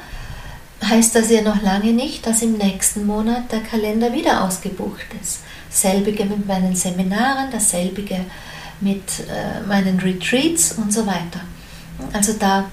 [0.84, 5.40] heißt das ja noch lange nicht, dass im nächsten Monat der Kalender wieder ausgebucht ist.
[5.70, 8.20] Selbige mit meinen Seminaren, dasselbige
[8.80, 11.40] mit äh, meinen Retreats und so weiter.
[12.12, 12.66] Also da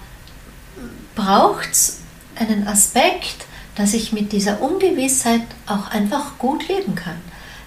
[1.16, 2.00] braucht es
[2.36, 3.46] einen Aspekt,
[3.82, 7.18] dass ich mit dieser Ungewissheit auch einfach gut leben kann.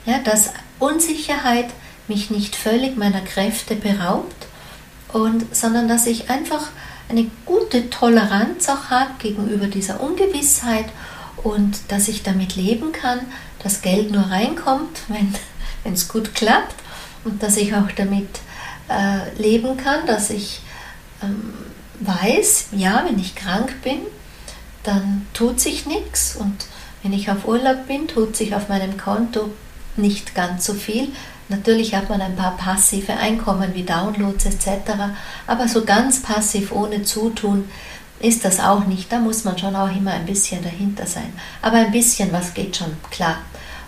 [0.07, 1.67] Ja, dass Unsicherheit
[2.07, 4.47] mich nicht völlig meiner Kräfte beraubt,
[5.13, 6.69] und, sondern dass ich einfach
[7.09, 10.87] eine gute Toleranz auch habe gegenüber dieser Ungewissheit
[11.43, 13.21] und dass ich damit leben kann,
[13.63, 16.77] dass Geld nur reinkommt, wenn es gut klappt
[17.25, 18.29] und dass ich auch damit
[18.89, 20.61] äh, leben kann, dass ich
[21.25, 21.55] ähm,
[22.01, 23.99] weiß, ja, wenn ich krank bin,
[24.85, 26.67] dann tut sich nichts und
[27.03, 29.51] wenn ich auf Urlaub bin, tut sich auf meinem Konto
[29.97, 31.09] nicht ganz so viel.
[31.49, 34.93] Natürlich hat man ein paar passive Einkommen wie Downloads etc.,
[35.47, 37.69] aber so ganz passiv ohne Zutun
[38.21, 39.13] ist das auch nicht.
[39.13, 41.33] Da muss man schon auch immer ein bisschen dahinter sein.
[41.61, 43.39] Aber ein bisschen was geht schon, klar.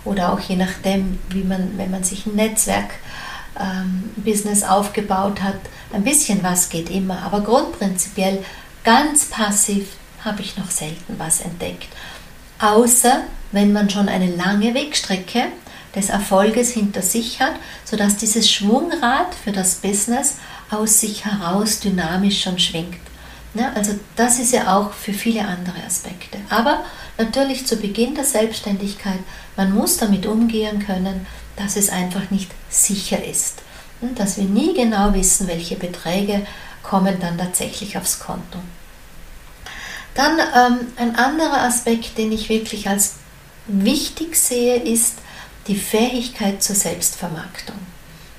[0.04, 2.90] Oder auch je nachdem, wie man, wenn man sich ein Netzwerk
[3.58, 5.58] ähm, Business aufgebaut hat,
[5.92, 7.22] ein bisschen was geht immer.
[7.22, 8.44] Aber grundprinzipiell
[8.84, 9.88] ganz passiv
[10.26, 11.88] habe ich noch selten was entdeckt.
[12.58, 15.44] Außer wenn man schon eine lange Wegstrecke
[15.94, 20.36] des Erfolges hinter sich hat, sodass dieses Schwungrad für das Business
[20.70, 22.98] aus sich heraus dynamisch schon schwingt.
[23.54, 26.36] Ja, also das ist ja auch für viele andere Aspekte.
[26.50, 26.84] Aber
[27.16, 29.20] natürlich zu Beginn der Selbstständigkeit,
[29.56, 33.62] man muss damit umgehen können, dass es einfach nicht sicher ist.
[34.02, 36.46] Und dass wir nie genau wissen, welche Beträge
[36.82, 38.58] kommen dann tatsächlich aufs Konto.
[40.16, 43.16] Dann ähm, ein anderer Aspekt, den ich wirklich als
[43.66, 45.18] wichtig sehe, ist,
[45.66, 47.76] die Fähigkeit zur Selbstvermarktung.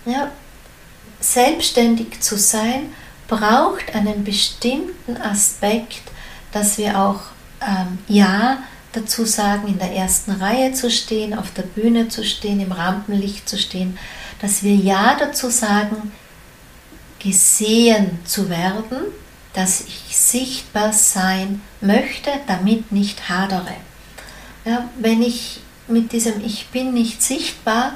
[0.06, 0.32] Ja,
[1.20, 2.94] selbstständig zu sein
[3.28, 6.02] braucht einen bestimmten Aspekt,
[6.52, 7.22] dass wir auch
[7.62, 8.60] ähm, Ja
[8.94, 13.48] dazu sagen, in der ersten Reihe zu stehen, auf der Bühne zu stehen, im Rampenlicht
[13.48, 13.98] zu stehen,
[14.42, 16.12] dass wir Ja dazu sagen,
[17.20, 18.98] gesehen zu werden,
[19.58, 23.74] dass ich sichtbar sein möchte, damit nicht hadere.
[24.66, 27.94] Ja, wenn ich mit diesem Ich bin nicht sichtbar,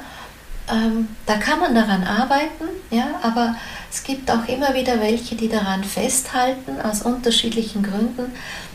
[0.68, 3.54] ähm, da kann man daran arbeiten, ja, aber
[3.92, 8.32] es gibt auch immer wieder welche, die daran festhalten, aus unterschiedlichen Gründen.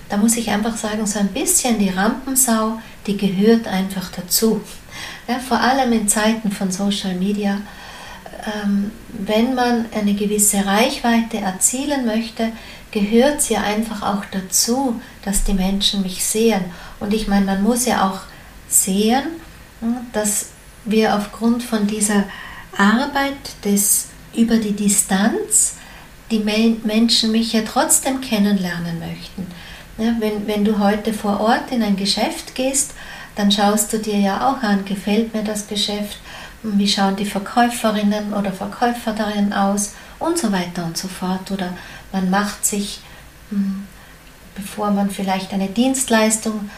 [0.08, 4.62] Da muss ich einfach sagen, so ein bisschen die Rampensau, die gehört einfach dazu.
[5.28, 7.58] Ja, vor allem in Zeiten von Social Media,
[9.12, 12.52] wenn man eine gewisse Reichweite erzielen möchte,
[12.92, 16.62] gehört es ja einfach auch dazu, dass die Menschen mich sehen.
[17.00, 18.22] Und ich meine, man muss ja auch
[18.70, 19.24] sehen,
[20.14, 20.48] dass
[20.86, 22.24] wir aufgrund von dieser
[22.78, 25.76] Arbeit des, über die Distanz
[26.32, 29.48] die Menschen mich ja trotzdem kennenlernen möchten.
[29.98, 32.94] Ja, wenn, wenn du heute vor Ort in ein Geschäft gehst,
[33.36, 36.18] dann schaust du dir ja auch an, gefällt mir das Geschäft,
[36.74, 41.52] wie schauen die Verkäuferinnen oder Verkäufer darin aus und so weiter und so fort.
[41.52, 41.74] Oder
[42.12, 43.02] man macht sich,
[43.50, 43.88] hm,
[44.56, 46.70] bevor man vielleicht eine Dienstleistung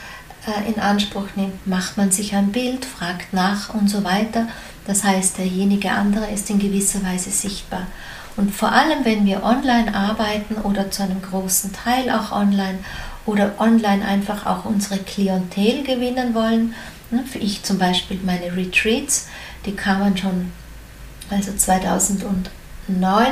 [0.46, 4.48] äh, in Anspruch nimmt, macht man sich ein Bild, fragt nach und so weiter.
[4.86, 7.88] Das heißt, derjenige andere ist in gewisser Weise sichtbar.
[8.36, 12.80] Und vor allem, wenn wir online arbeiten oder zu einem großen Teil auch online
[13.26, 16.74] oder online einfach auch unsere Klientel gewinnen wollen,
[17.12, 19.28] ne, für ich zum Beispiel meine Retreats,
[19.70, 20.52] die kamen schon,
[21.30, 22.50] also 2009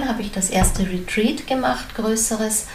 [0.08, 2.68] habe ich das erste Retreat gemacht, größeres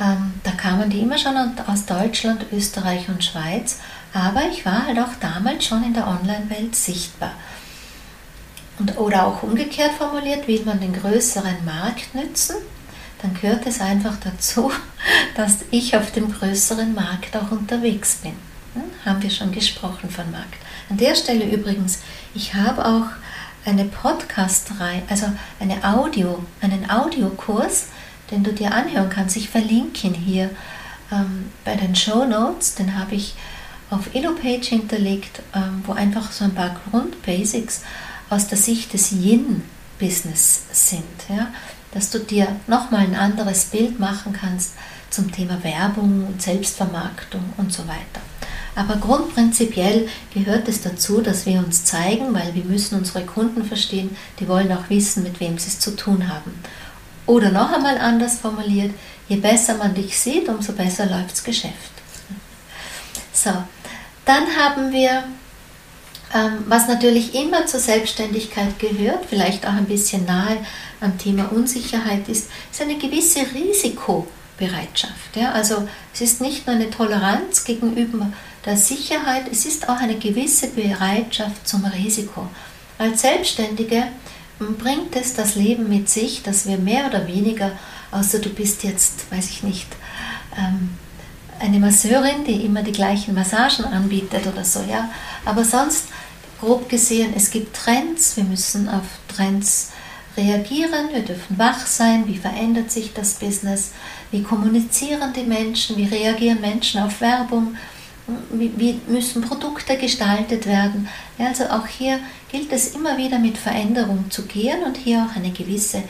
[0.00, 3.78] ähm, da kamen die immer schon aus Deutschland, Österreich und Schweiz,
[4.14, 7.32] aber ich war halt auch damals schon in der Online-Welt sichtbar.
[8.78, 12.56] Und, oder auch umgekehrt formuliert, will man den größeren Markt nützen,
[13.20, 14.70] dann gehört es einfach dazu,
[15.36, 18.34] dass ich auf dem größeren Markt auch unterwegs bin.
[19.08, 20.58] Haben wir schon gesprochen von Markt.
[20.90, 22.00] An der Stelle übrigens,
[22.34, 23.06] ich habe auch
[23.64, 27.86] eine Podcast-Reihe, also eine Audio, einen Audiokurs,
[28.30, 29.38] den du dir anhören kannst.
[29.38, 30.50] Ich verlinke ihn hier
[31.10, 33.34] ähm, bei den Show Notes, den habe ich
[33.88, 37.84] auf EloPage hinterlegt, ähm, wo einfach so ein paar Grundbasics
[38.28, 41.04] aus der Sicht des Yin-Business sind.
[41.30, 41.46] Ja?
[41.92, 44.74] Dass du dir nochmal ein anderes Bild machen kannst
[45.08, 48.20] zum Thema Werbung und Selbstvermarktung und so weiter.
[48.78, 54.16] Aber grundprinzipiell gehört es dazu, dass wir uns zeigen, weil wir müssen unsere Kunden verstehen,
[54.38, 56.52] die wollen auch wissen, mit wem sie es zu tun haben.
[57.26, 58.92] Oder noch einmal anders formuliert,
[59.28, 61.92] je besser man dich sieht, umso besser läuft das Geschäft.
[63.32, 63.50] So,
[64.24, 65.24] dann haben wir
[66.34, 70.58] Ähm, was natürlich immer zur Selbstständigkeit gehört, vielleicht auch ein bisschen nahe
[71.00, 75.36] am Thema Unsicherheit ist, ist eine gewisse Risikobereitschaft.
[75.36, 75.52] Ja?
[75.52, 78.30] Also es ist nicht nur eine Toleranz gegenüber
[78.64, 82.48] der Sicherheit, es ist auch eine gewisse Bereitschaft zum Risiko.
[82.98, 84.04] Als Selbstständige
[84.58, 87.72] bringt es das Leben mit sich, dass wir mehr oder weniger,
[88.10, 89.86] außer du bist jetzt, weiß ich nicht,
[90.56, 90.90] ähm,
[91.60, 95.10] eine Masseurin, die immer die gleichen Massagen anbietet oder so, ja.
[95.44, 96.06] Aber sonst,
[96.60, 99.90] grob gesehen, es gibt Trends, wir müssen auf Trends
[100.36, 103.92] reagieren, wir dürfen wach sein, wie verändert sich das Business,
[104.30, 107.76] wie kommunizieren die Menschen, wie reagieren Menschen auf Werbung,
[108.50, 111.08] wie, müssen Produkte gestaltet werden.
[111.38, 115.50] Also auch hier gilt es immer wieder mit Veränderung zu gehen und hier auch eine
[115.50, 116.02] gewisse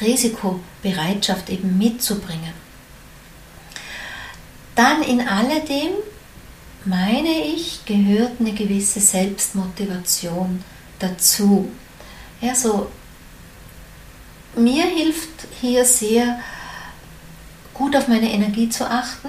[0.00, 2.66] Risikobereitschaft eben mitzubringen.
[4.74, 5.92] Dann in alledem,
[6.84, 10.62] meine ich, gehört eine gewisse Selbstmotivation
[10.98, 11.70] dazu.
[12.40, 12.90] Ja, so,
[14.56, 16.38] mir hilft hier sehr,
[17.72, 19.28] gut auf meine Energie zu achten,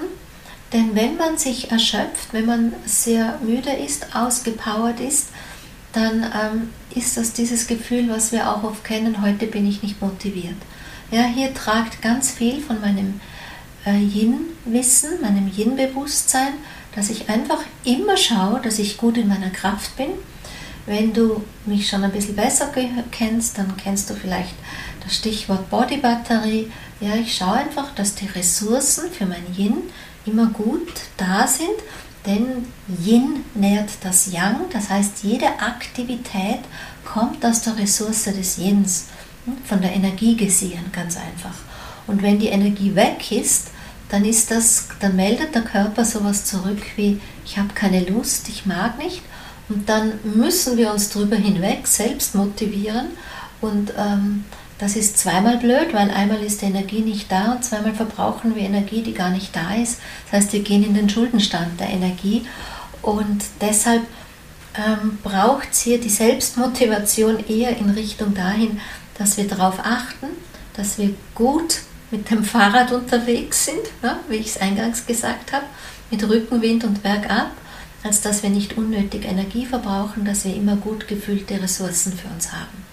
[0.72, 5.28] denn wenn man sich erschöpft, wenn man sehr müde ist, ausgepowert ist,
[5.92, 10.02] dann ähm, ist das dieses Gefühl, was wir auch oft kennen, heute bin ich nicht
[10.02, 10.56] motiviert.
[11.10, 13.20] Ja, hier tragt ganz viel von meinem
[13.86, 16.52] äh, Yin-Wissen, meinem Yin-Bewusstsein,
[16.94, 20.10] dass ich einfach immer schaue, dass ich gut in meiner Kraft bin.
[20.84, 22.70] Wenn du mich schon ein bisschen besser
[23.10, 24.54] kennst, dann kennst du vielleicht
[25.04, 26.70] das Stichwort Bodybatterie.
[27.00, 29.82] Ja, ich schaue einfach, dass die Ressourcen für mein Yin
[30.30, 31.68] immer gut da sind,
[32.26, 32.66] denn
[33.04, 36.60] Yin nährt das Yang, das heißt jede Aktivität
[37.04, 39.06] kommt aus der Ressource des Yins,
[39.44, 41.54] hm, von der Energie gesehen, ganz einfach.
[42.06, 43.68] Und wenn die Energie weg ist,
[44.08, 48.66] dann ist das, dann meldet der Körper sowas zurück wie ich habe keine Lust, ich
[48.66, 49.22] mag nicht.
[49.70, 53.08] Und dann müssen wir uns darüber hinweg selbst motivieren.
[53.60, 54.44] Und ähm,
[54.78, 58.62] das ist zweimal blöd, weil einmal ist die Energie nicht da und zweimal verbrauchen wir
[58.62, 59.98] Energie, die gar nicht da ist.
[60.30, 62.46] Das heißt, wir gehen in den Schuldenstand der Energie.
[63.02, 64.02] Und deshalb
[64.76, 68.80] ähm, braucht es hier die Selbstmotivation eher in Richtung dahin,
[69.18, 70.28] dass wir darauf achten,
[70.74, 71.80] dass wir gut
[72.12, 75.66] mit dem Fahrrad unterwegs sind, ja, wie ich es eingangs gesagt habe,
[76.10, 77.50] mit Rückenwind und bergab,
[78.04, 82.52] als dass wir nicht unnötig Energie verbrauchen, dass wir immer gut gefüllte Ressourcen für uns
[82.52, 82.87] haben.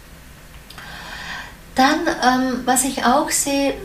[1.75, 3.75] Dann, ähm, was ich auch sehe, äh,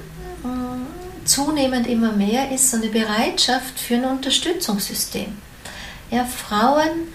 [1.25, 5.37] zunehmend immer mehr, ist so eine Bereitschaft für ein Unterstützungssystem.
[6.11, 7.09] Ja, Frauen,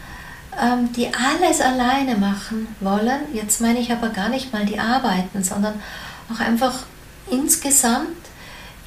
[0.62, 5.44] ähm, die alles alleine machen wollen, jetzt meine ich aber gar nicht mal die Arbeiten,
[5.44, 5.82] sondern
[6.34, 6.84] auch einfach
[7.30, 8.08] insgesamt,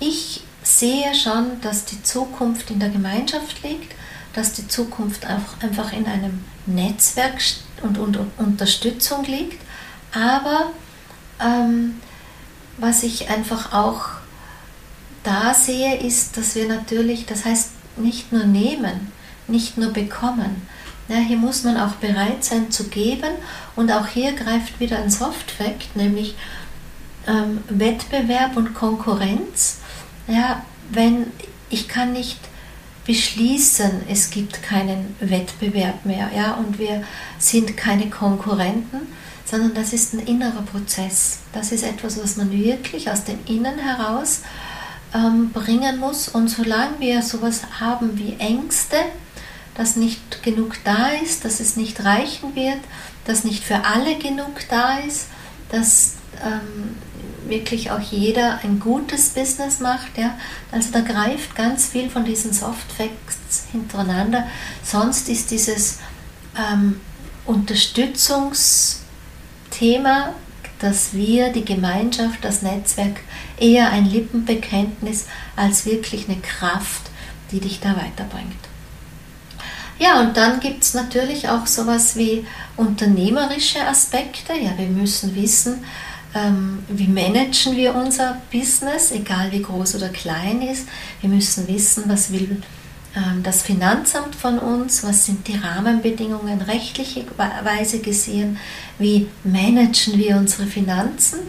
[0.01, 3.95] ich sehe schon, dass die Zukunft in der Gemeinschaft liegt,
[4.35, 7.41] dass die Zukunft auch einfach in einem Netzwerk
[7.83, 9.61] und, und, und Unterstützung liegt.
[10.15, 10.71] Aber
[11.41, 12.01] ähm,
[12.79, 14.03] was ich einfach auch
[15.25, 19.13] da sehe, ist, dass wir natürlich, das heißt nicht nur nehmen,
[19.47, 20.63] nicht nur bekommen.
[21.09, 23.31] Ja, hier muss man auch bereit sein zu geben
[23.77, 26.35] und auch hier greift wieder ein Soft-Fact, nämlich
[27.27, 29.79] ähm, Wettbewerb und Konkurrenz.
[30.27, 31.27] Ja, wenn
[31.71, 32.39] ich kann nicht
[33.07, 37.03] beschließen, es gibt keinen Wettbewerb mehr, ja, und wir
[37.39, 39.07] sind keine Konkurrenten,
[39.49, 41.39] sondern das ist ein innerer Prozess.
[41.53, 44.43] Das ist etwas, was man wirklich aus dem Innen heraus
[45.15, 46.29] ähm, bringen muss.
[46.29, 48.97] Und solange wir sowas haben wie Ängste,
[49.75, 52.81] dass nicht genug da ist, dass es nicht reichen wird,
[53.25, 55.27] dass nicht für alle genug da ist,
[55.71, 56.97] dass ähm,
[57.49, 60.19] wirklich auch jeder ein gutes Business macht.
[60.19, 60.37] Ja?
[60.73, 64.47] Also da greift ganz viel von diesen Soft Facts hintereinander.
[64.83, 66.01] Sonst ist dieses
[66.55, 67.01] ähm,
[69.79, 70.35] Unterstützungsthema,
[70.81, 73.21] dass wir, die Gemeinschaft, das Netzwerk,
[73.59, 77.11] eher ein Lippenbekenntnis als wirklich eine Kraft,
[77.51, 78.55] die dich da weiterbringt.
[79.99, 84.53] Ja, und dann gibt es natürlich auch sowas wie unternehmerische Aspekte.
[84.53, 85.85] Ja, wir müssen wissen,
[86.35, 90.87] ähm, wie managen wir unser Business, egal wie groß oder klein ist.
[91.21, 92.63] Wir müssen wissen, was will
[93.43, 98.59] das Finanzamt von uns, was sind die Rahmenbedingungen rechtlicherweise gesehen,
[98.99, 101.41] wie managen wir unsere Finanzen,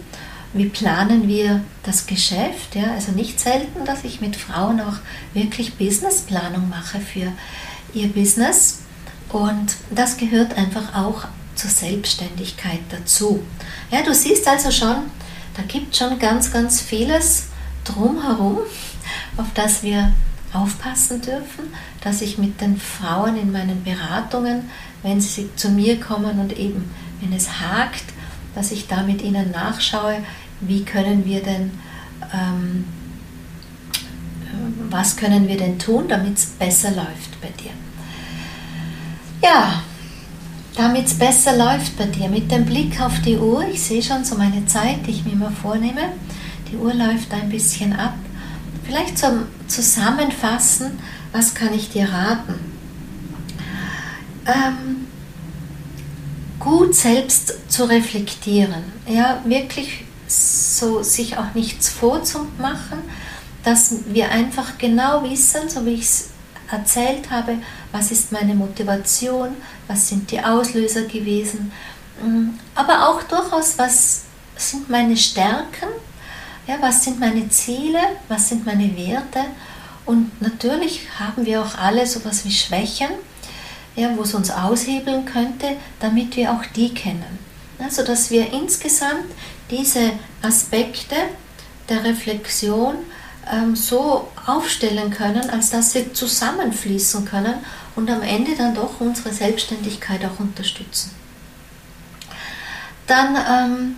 [0.54, 2.76] wie planen wir das Geschäft.
[2.76, 2.94] Ja?
[2.94, 4.98] Also nicht selten, dass ich mit Frauen auch
[5.34, 7.32] wirklich Businessplanung mache für
[7.94, 8.80] ihr Business.
[9.30, 13.44] Und das gehört einfach auch zur Selbstständigkeit dazu.
[13.92, 14.96] Ja, du siehst also schon,
[15.56, 17.48] da gibt schon ganz, ganz vieles
[17.84, 18.60] drumherum,
[19.38, 20.14] auf das wir
[20.54, 21.66] aufpassen dürfen,
[22.02, 24.70] dass ich mit den Frauen in meinen Beratungen,
[25.04, 26.90] wenn sie zu mir kommen und eben
[27.22, 28.06] wenn es hakt,
[28.56, 30.18] dass ich da mit ihnen nachschaue,
[30.62, 31.72] wie können wir denn,
[32.34, 32.86] ähm,
[34.90, 37.72] was können wir denn tun, damit es besser läuft bei dir.
[39.42, 39.82] Ja,
[40.76, 44.26] damit es besser läuft bei dir, mit dem Blick auf die Uhr, ich sehe schon
[44.26, 46.14] so meine Zeit, die ich mir immer vornehme,
[46.72, 48.16] die Uhr läuft ein bisschen ab.
[48.90, 50.98] Vielleicht zum Zusammenfassen,
[51.32, 52.56] was kann ich dir raten?
[54.48, 55.08] Ähm,
[56.60, 62.98] gut selbst zu reflektieren, ja, wirklich so sich auch nichts vorzumachen,
[63.64, 66.30] dass wir einfach genau wissen, so wie ich es
[66.72, 67.60] erzählt habe,
[67.92, 69.50] was ist meine Motivation,
[69.88, 71.72] was sind die Auslöser gewesen,
[72.24, 74.24] mm, aber auch durchaus, was
[74.58, 75.90] sind meine Stärken,
[76.70, 79.40] ja, was sind meine Ziele, was sind meine Werte
[80.06, 83.10] und natürlich haben wir auch alle sowas wie Schwächen,
[83.96, 87.40] ja, wo es uns aushebeln könnte, damit wir auch die kennen.
[87.80, 89.26] Ja, sodass wir insgesamt
[89.72, 90.12] diese
[90.44, 91.16] Aspekte
[91.90, 92.98] der Reflexion
[93.52, 97.56] ähm, so aufstellen können, als dass sie zusammenfließen können
[97.96, 101.12] und am Ende dann doch unsere Selbstständigkeit auch unterstützen.
[103.08, 103.96] Dann, ähm,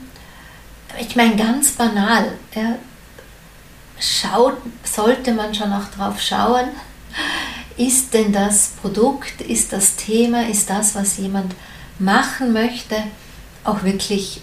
[0.99, 2.75] ich meine ganz banal, ja,
[3.99, 6.69] schaut, sollte man schon auch drauf schauen,
[7.77, 11.53] ist denn das Produkt, ist das Thema, ist das, was jemand
[11.99, 12.95] machen möchte,
[13.63, 14.41] auch wirklich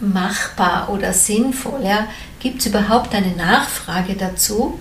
[0.00, 1.84] machbar oder sinnvoll?
[1.84, 2.08] Ja?
[2.40, 4.78] Gibt es überhaupt eine Nachfrage dazu?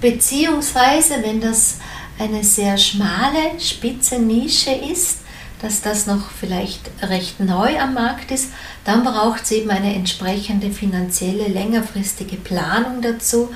[0.00, 1.76] Beziehungsweise, wenn das
[2.18, 5.18] eine sehr schmale, spitze Nische ist,
[5.62, 8.52] dass das noch vielleicht recht neu am Markt ist,
[8.84, 13.54] dann braucht es eben eine entsprechende finanzielle, längerfristige Planung dazu,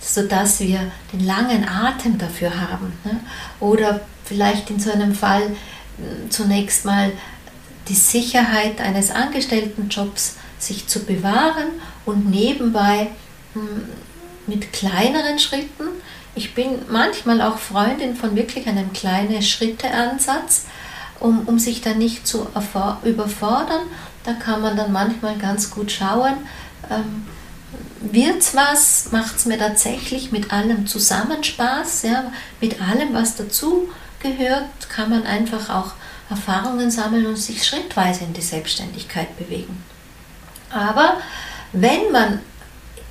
[0.00, 0.80] sodass wir
[1.12, 2.92] den langen Atem dafür haben.
[3.04, 3.20] Ne?
[3.60, 7.12] Oder vielleicht in so einem Fall hm, zunächst mal
[7.88, 11.68] die Sicherheit eines Angestelltenjobs sich zu bewahren
[12.04, 13.08] und nebenbei
[13.54, 13.84] hm,
[14.46, 15.84] mit kleineren Schritten.
[16.34, 20.66] Ich bin manchmal auch Freundin von wirklich einem kleinen Schritteansatz,
[21.20, 22.46] um, um sich da nicht zu
[23.04, 23.82] überfordern.
[24.24, 26.34] Da kann man dann manchmal ganz gut schauen,
[26.90, 27.26] ähm,
[28.38, 33.88] es was, macht es mir tatsächlich mit allem zusammen Spaß, ja, mit allem, was dazu
[34.20, 35.92] gehört, kann man einfach auch
[36.30, 39.82] Erfahrungen sammeln und sich schrittweise in die Selbstständigkeit bewegen.
[40.70, 41.18] Aber
[41.72, 42.40] wenn man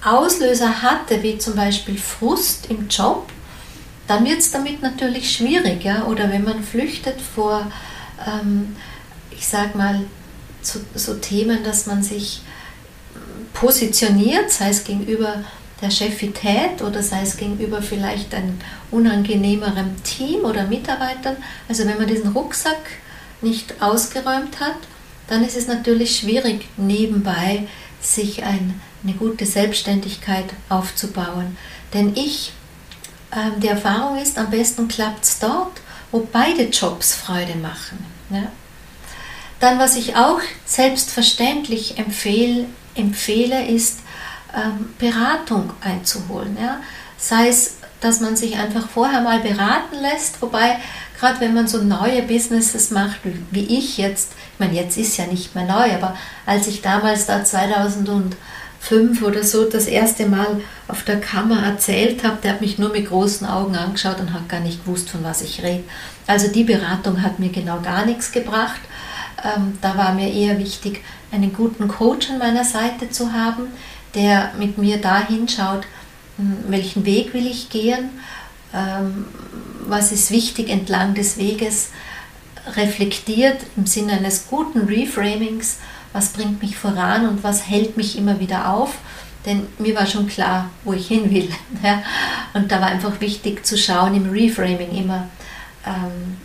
[0.03, 3.29] Auslöser hatte, wie zum Beispiel Frust im Job,
[4.07, 5.83] dann wird es damit natürlich schwierig.
[5.83, 6.03] Ja?
[6.05, 7.71] Oder wenn man flüchtet vor,
[8.26, 8.76] ähm,
[9.32, 10.03] ich sag mal,
[10.61, 12.41] zu, so Themen, dass man sich
[13.53, 15.43] positioniert, sei es gegenüber
[15.82, 18.59] der Chefität oder sei es gegenüber vielleicht einem
[18.91, 21.38] unangenehmeren Team oder Mitarbeitern.
[21.70, 22.82] Also wenn man diesen Rucksack
[23.41, 24.78] nicht ausgeräumt hat,
[25.28, 27.68] dann ist es natürlich schwierig, nebenbei
[28.01, 31.57] sich ein, eine gute Selbstständigkeit aufzubauen.
[31.93, 32.53] Denn ich,
[33.32, 38.05] äh, die Erfahrung ist, am besten klappt es dort, wo beide Jobs Freude machen.
[38.29, 38.51] Ja?
[39.59, 43.99] Dann, was ich auch selbstverständlich empfehle, empfehle ist,
[44.55, 46.57] ähm, Beratung einzuholen.
[46.59, 46.79] Ja?
[47.17, 50.77] Sei es, dass man sich einfach vorher mal beraten lässt, wobei
[51.19, 53.19] gerade wenn man so neue Businesses macht,
[53.51, 57.25] wie ich jetzt, ich meine, jetzt ist ja nicht mehr neu, aber als ich damals
[57.25, 57.43] da
[58.88, 62.89] 2005 oder so das erste Mal auf der Kammer erzählt habe, der hat mich nur
[62.89, 65.83] mit großen Augen angeschaut und hat gar nicht gewusst, von was ich rede.
[66.25, 68.79] Also die Beratung hat mir genau gar nichts gebracht.
[69.43, 73.67] Ähm, da war mir eher wichtig, einen guten Coach an meiner Seite zu haben,
[74.15, 75.85] der mit mir da hinschaut,
[76.38, 78.09] hm, welchen Weg will ich gehen,
[78.73, 79.25] ähm,
[79.88, 81.89] was ist wichtig entlang des Weges,
[82.75, 85.77] reflektiert im Sinne eines guten Reframings,
[86.18, 88.95] was bringt mich voran und was hält mich immer wieder auf.
[89.45, 91.49] Denn mir war schon klar, wo ich hin will.
[91.84, 92.01] Ja?
[92.55, 95.30] Und da war einfach wichtig zu schauen im Reframing immer,
[95.86, 96.38] ähm,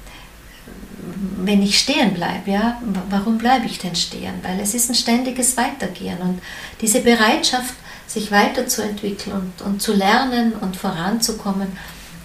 [1.38, 4.34] wenn ich stehen bleibe, ja, warum bleibe ich denn stehen?
[4.42, 6.40] Weil es ist ein ständiges Weitergehen und
[6.80, 7.74] diese Bereitschaft,
[8.06, 11.68] sich weiterzuentwickeln und, und zu lernen und voranzukommen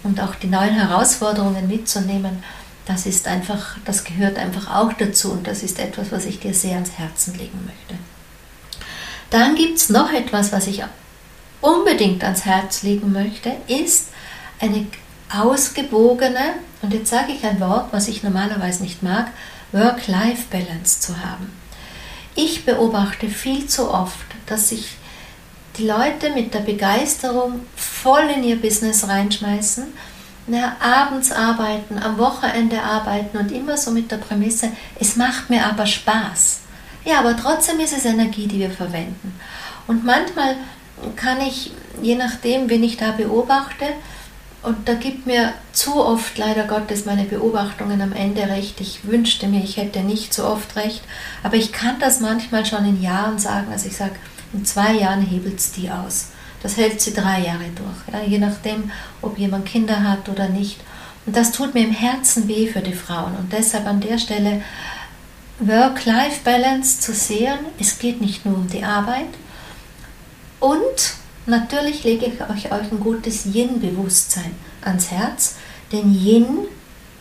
[0.03, 2.43] und auch die neuen Herausforderungen mitzunehmen,
[2.87, 6.53] das ist einfach, das gehört einfach auch dazu und das ist etwas, was ich dir
[6.53, 8.01] sehr ans Herzen legen möchte.
[9.29, 10.83] Dann gibt es noch etwas, was ich
[11.59, 14.09] unbedingt ans Herz legen möchte, ist
[14.59, 14.87] eine
[15.29, 19.31] ausgewogene, und jetzt sage ich ein Wort, was ich normalerweise nicht mag,
[19.73, 21.51] Work-Life-Balance zu haben.
[22.35, 24.95] Ich beobachte viel zu oft, dass sich
[25.77, 29.85] die Leute mit der Begeisterung voll in ihr Business reinschmeißen,
[30.47, 35.65] ja, abends arbeiten, am Wochenende arbeiten und immer so mit der Prämisse, es macht mir
[35.65, 36.61] aber Spaß.
[37.05, 39.39] Ja, aber trotzdem ist es Energie, die wir verwenden.
[39.87, 40.55] Und manchmal
[41.15, 41.71] kann ich,
[42.01, 43.85] je nachdem, wen ich da beobachte,
[44.63, 48.81] und da gibt mir zu oft leider Gottes meine Beobachtungen am Ende recht.
[48.81, 51.03] Ich wünschte mir, ich hätte nicht so oft recht,
[51.43, 53.67] aber ich kann das manchmal schon in Jahren sagen.
[53.71, 54.15] Also ich sage,
[54.51, 56.31] in zwei Jahren hebelt es die aus.
[56.63, 58.91] Das hält sie drei Jahre durch, ja, je nachdem,
[59.21, 60.79] ob jemand Kinder hat oder nicht.
[61.25, 63.35] Und das tut mir im Herzen weh für die Frauen.
[63.35, 64.63] Und deshalb an der Stelle
[65.59, 67.59] Work-Life-Balance zu sehen.
[67.79, 69.27] Es geht nicht nur um die Arbeit.
[70.59, 74.51] Und natürlich lege ich euch, euch ein gutes Yin-Bewusstsein
[74.81, 75.55] ans Herz.
[75.91, 76.59] Denn Yin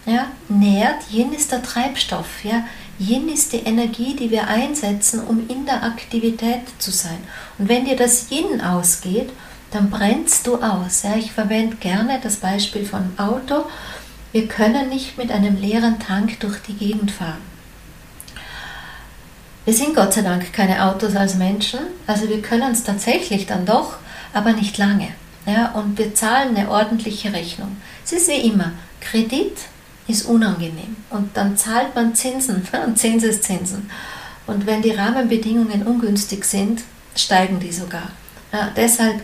[0.06, 2.44] ja, nährt, Yin ist der Treibstoff.
[2.44, 2.64] Ja.
[2.98, 7.18] Yin ist die Energie, die wir einsetzen, um in der Aktivität zu sein.
[7.58, 9.30] Und wenn dir das Yin ausgeht,
[9.70, 11.02] dann brennst du aus.
[11.02, 13.64] Ja, ich verwende gerne das Beispiel von Auto.
[14.32, 17.56] Wir können nicht mit einem leeren Tank durch die Gegend fahren.
[19.66, 23.66] Wir sind Gott sei Dank keine Autos als Menschen, also wir können es tatsächlich dann
[23.66, 23.96] doch,
[24.32, 25.08] aber nicht lange.
[25.44, 27.76] Ja, und wir zahlen eine ordentliche Rechnung.
[28.04, 29.56] Es ist wie immer, Kredit
[30.08, 30.96] ist unangenehm.
[31.10, 33.90] Und dann zahlt man Zinsen und Zinseszinsen.
[34.46, 36.82] Und wenn die Rahmenbedingungen ungünstig sind,
[37.16, 38.10] steigen die sogar.
[38.52, 39.20] Ja, deshalb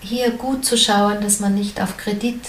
[0.00, 2.40] hier gut zu schauen, dass man nicht auf Kredit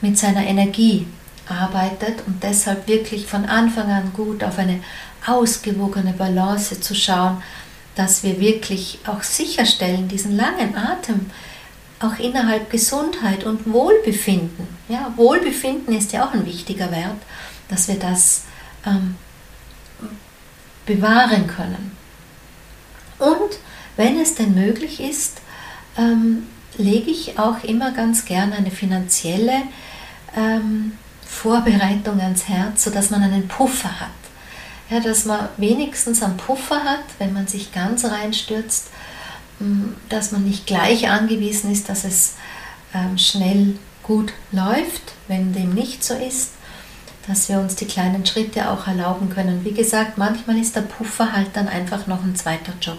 [0.00, 1.06] mit seiner Energie
[1.48, 4.80] arbeitet und deshalb wirklich von Anfang an gut auf eine
[5.26, 7.42] ausgewogene Balance zu schauen,
[7.96, 11.30] dass wir wirklich auch sicherstellen, diesen langen Atem,
[12.00, 14.66] auch innerhalb Gesundheit und Wohlbefinden.
[14.88, 17.18] Ja, Wohlbefinden ist ja auch ein wichtiger Wert,
[17.68, 18.44] dass wir das
[18.86, 19.16] ähm,
[20.86, 21.96] bewahren können.
[23.18, 23.58] Und
[23.96, 25.42] wenn es denn möglich ist,
[25.98, 26.46] ähm,
[26.78, 29.62] lege ich auch immer ganz gerne eine finanzielle
[30.34, 30.92] ähm,
[31.26, 34.08] Vorbereitung ans Herz, sodass man einen Puffer hat.
[34.88, 38.88] Ja, dass man wenigstens einen Puffer hat, wenn man sich ganz reinstürzt,
[40.08, 42.34] dass man nicht gleich angewiesen ist, dass es
[42.94, 46.52] ähm, schnell gut läuft, wenn dem nicht so ist,
[47.28, 49.64] dass wir uns die kleinen Schritte auch erlauben können.
[49.64, 52.98] Wie gesagt, manchmal ist der Puffer halt dann einfach noch ein zweiter Job.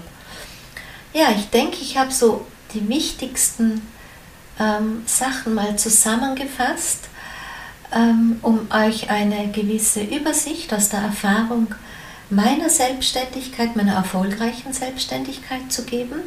[1.14, 3.82] Ja, ich denke, ich habe so die wichtigsten
[4.59, 7.09] ähm, Sachen mal zusammengefasst,
[7.93, 11.91] ähm, um euch eine gewisse Übersicht aus der Erfahrung zu
[12.32, 16.22] meiner Selbstständigkeit, meiner erfolgreichen Selbstständigkeit zu geben.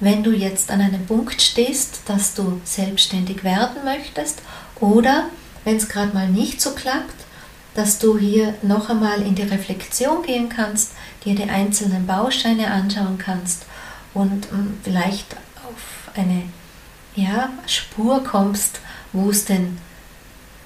[0.00, 4.42] Wenn du jetzt an einem Punkt stehst, dass du selbstständig werden möchtest
[4.80, 5.26] oder
[5.64, 7.14] wenn es gerade mal nicht so klappt,
[7.74, 10.92] dass du hier noch einmal in die Reflexion gehen kannst,
[11.24, 13.66] dir die einzelnen Bausteine anschauen kannst
[14.14, 16.42] und hm, vielleicht auf eine
[17.14, 18.80] ja, Spur kommst,
[19.12, 19.78] wo es den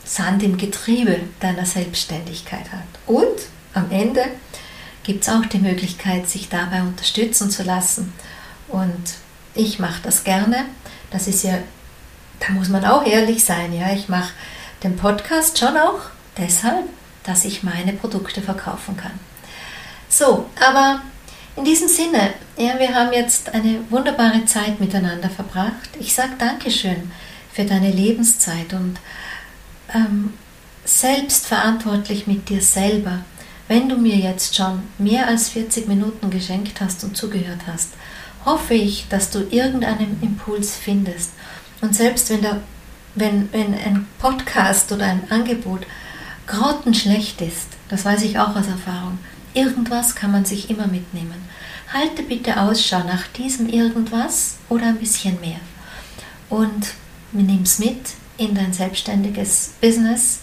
[0.04, 2.82] Sand im Getriebe deiner Selbstständigkeit hat.
[3.06, 3.38] Und
[3.74, 4.24] am Ende
[5.02, 8.12] gibt es auch die Möglichkeit, sich dabei unterstützen zu lassen.
[8.68, 9.14] Und
[9.54, 10.64] ich mache das gerne.
[11.10, 11.58] Das ist ja,
[12.40, 13.72] da muss man auch ehrlich sein.
[13.72, 14.32] Ja, ich mache
[14.82, 16.00] den Podcast schon auch
[16.36, 16.86] deshalb,
[17.24, 19.18] dass ich meine Produkte verkaufen kann.
[20.08, 21.02] So, aber
[21.56, 25.90] in diesem Sinne, ja, wir haben jetzt eine wunderbare Zeit miteinander verbracht.
[25.98, 27.10] Ich sage Dankeschön
[27.52, 28.98] für deine Lebenszeit und
[29.94, 30.32] ähm,
[30.84, 33.20] selbstverantwortlich mit dir selber
[33.72, 37.94] wenn du mir jetzt schon mehr als 40 Minuten geschenkt hast und zugehört hast,
[38.44, 41.30] hoffe ich, dass du irgendeinen Impuls findest.
[41.80, 42.60] Und selbst wenn, der,
[43.14, 45.86] wenn, wenn ein Podcast oder ein Angebot
[46.46, 49.18] grottenschlecht ist, das weiß ich auch aus Erfahrung,
[49.54, 51.42] irgendwas kann man sich immer mitnehmen.
[51.94, 55.60] Halte bitte Ausschau nach diesem irgendwas oder ein bisschen mehr.
[56.50, 56.88] Und
[57.32, 58.00] nimm es mit
[58.36, 60.40] in dein selbstständiges Business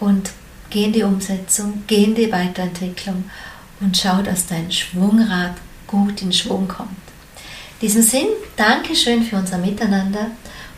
[0.00, 0.32] und
[0.76, 3.24] geh in die Umsetzung, geh in die Weiterentwicklung
[3.80, 5.54] und schau, dass dein Schwungrad
[5.86, 6.90] gut in Schwung kommt.
[7.80, 10.32] In diesem Sinn, Dankeschön für unser Miteinander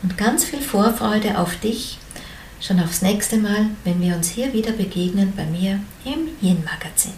[0.05, 1.99] und ganz viel Vorfreude auf dich.
[2.61, 7.15] Schon aufs nächste Mal, wenn wir uns hier wieder begegnen bei mir im Yin Magazin.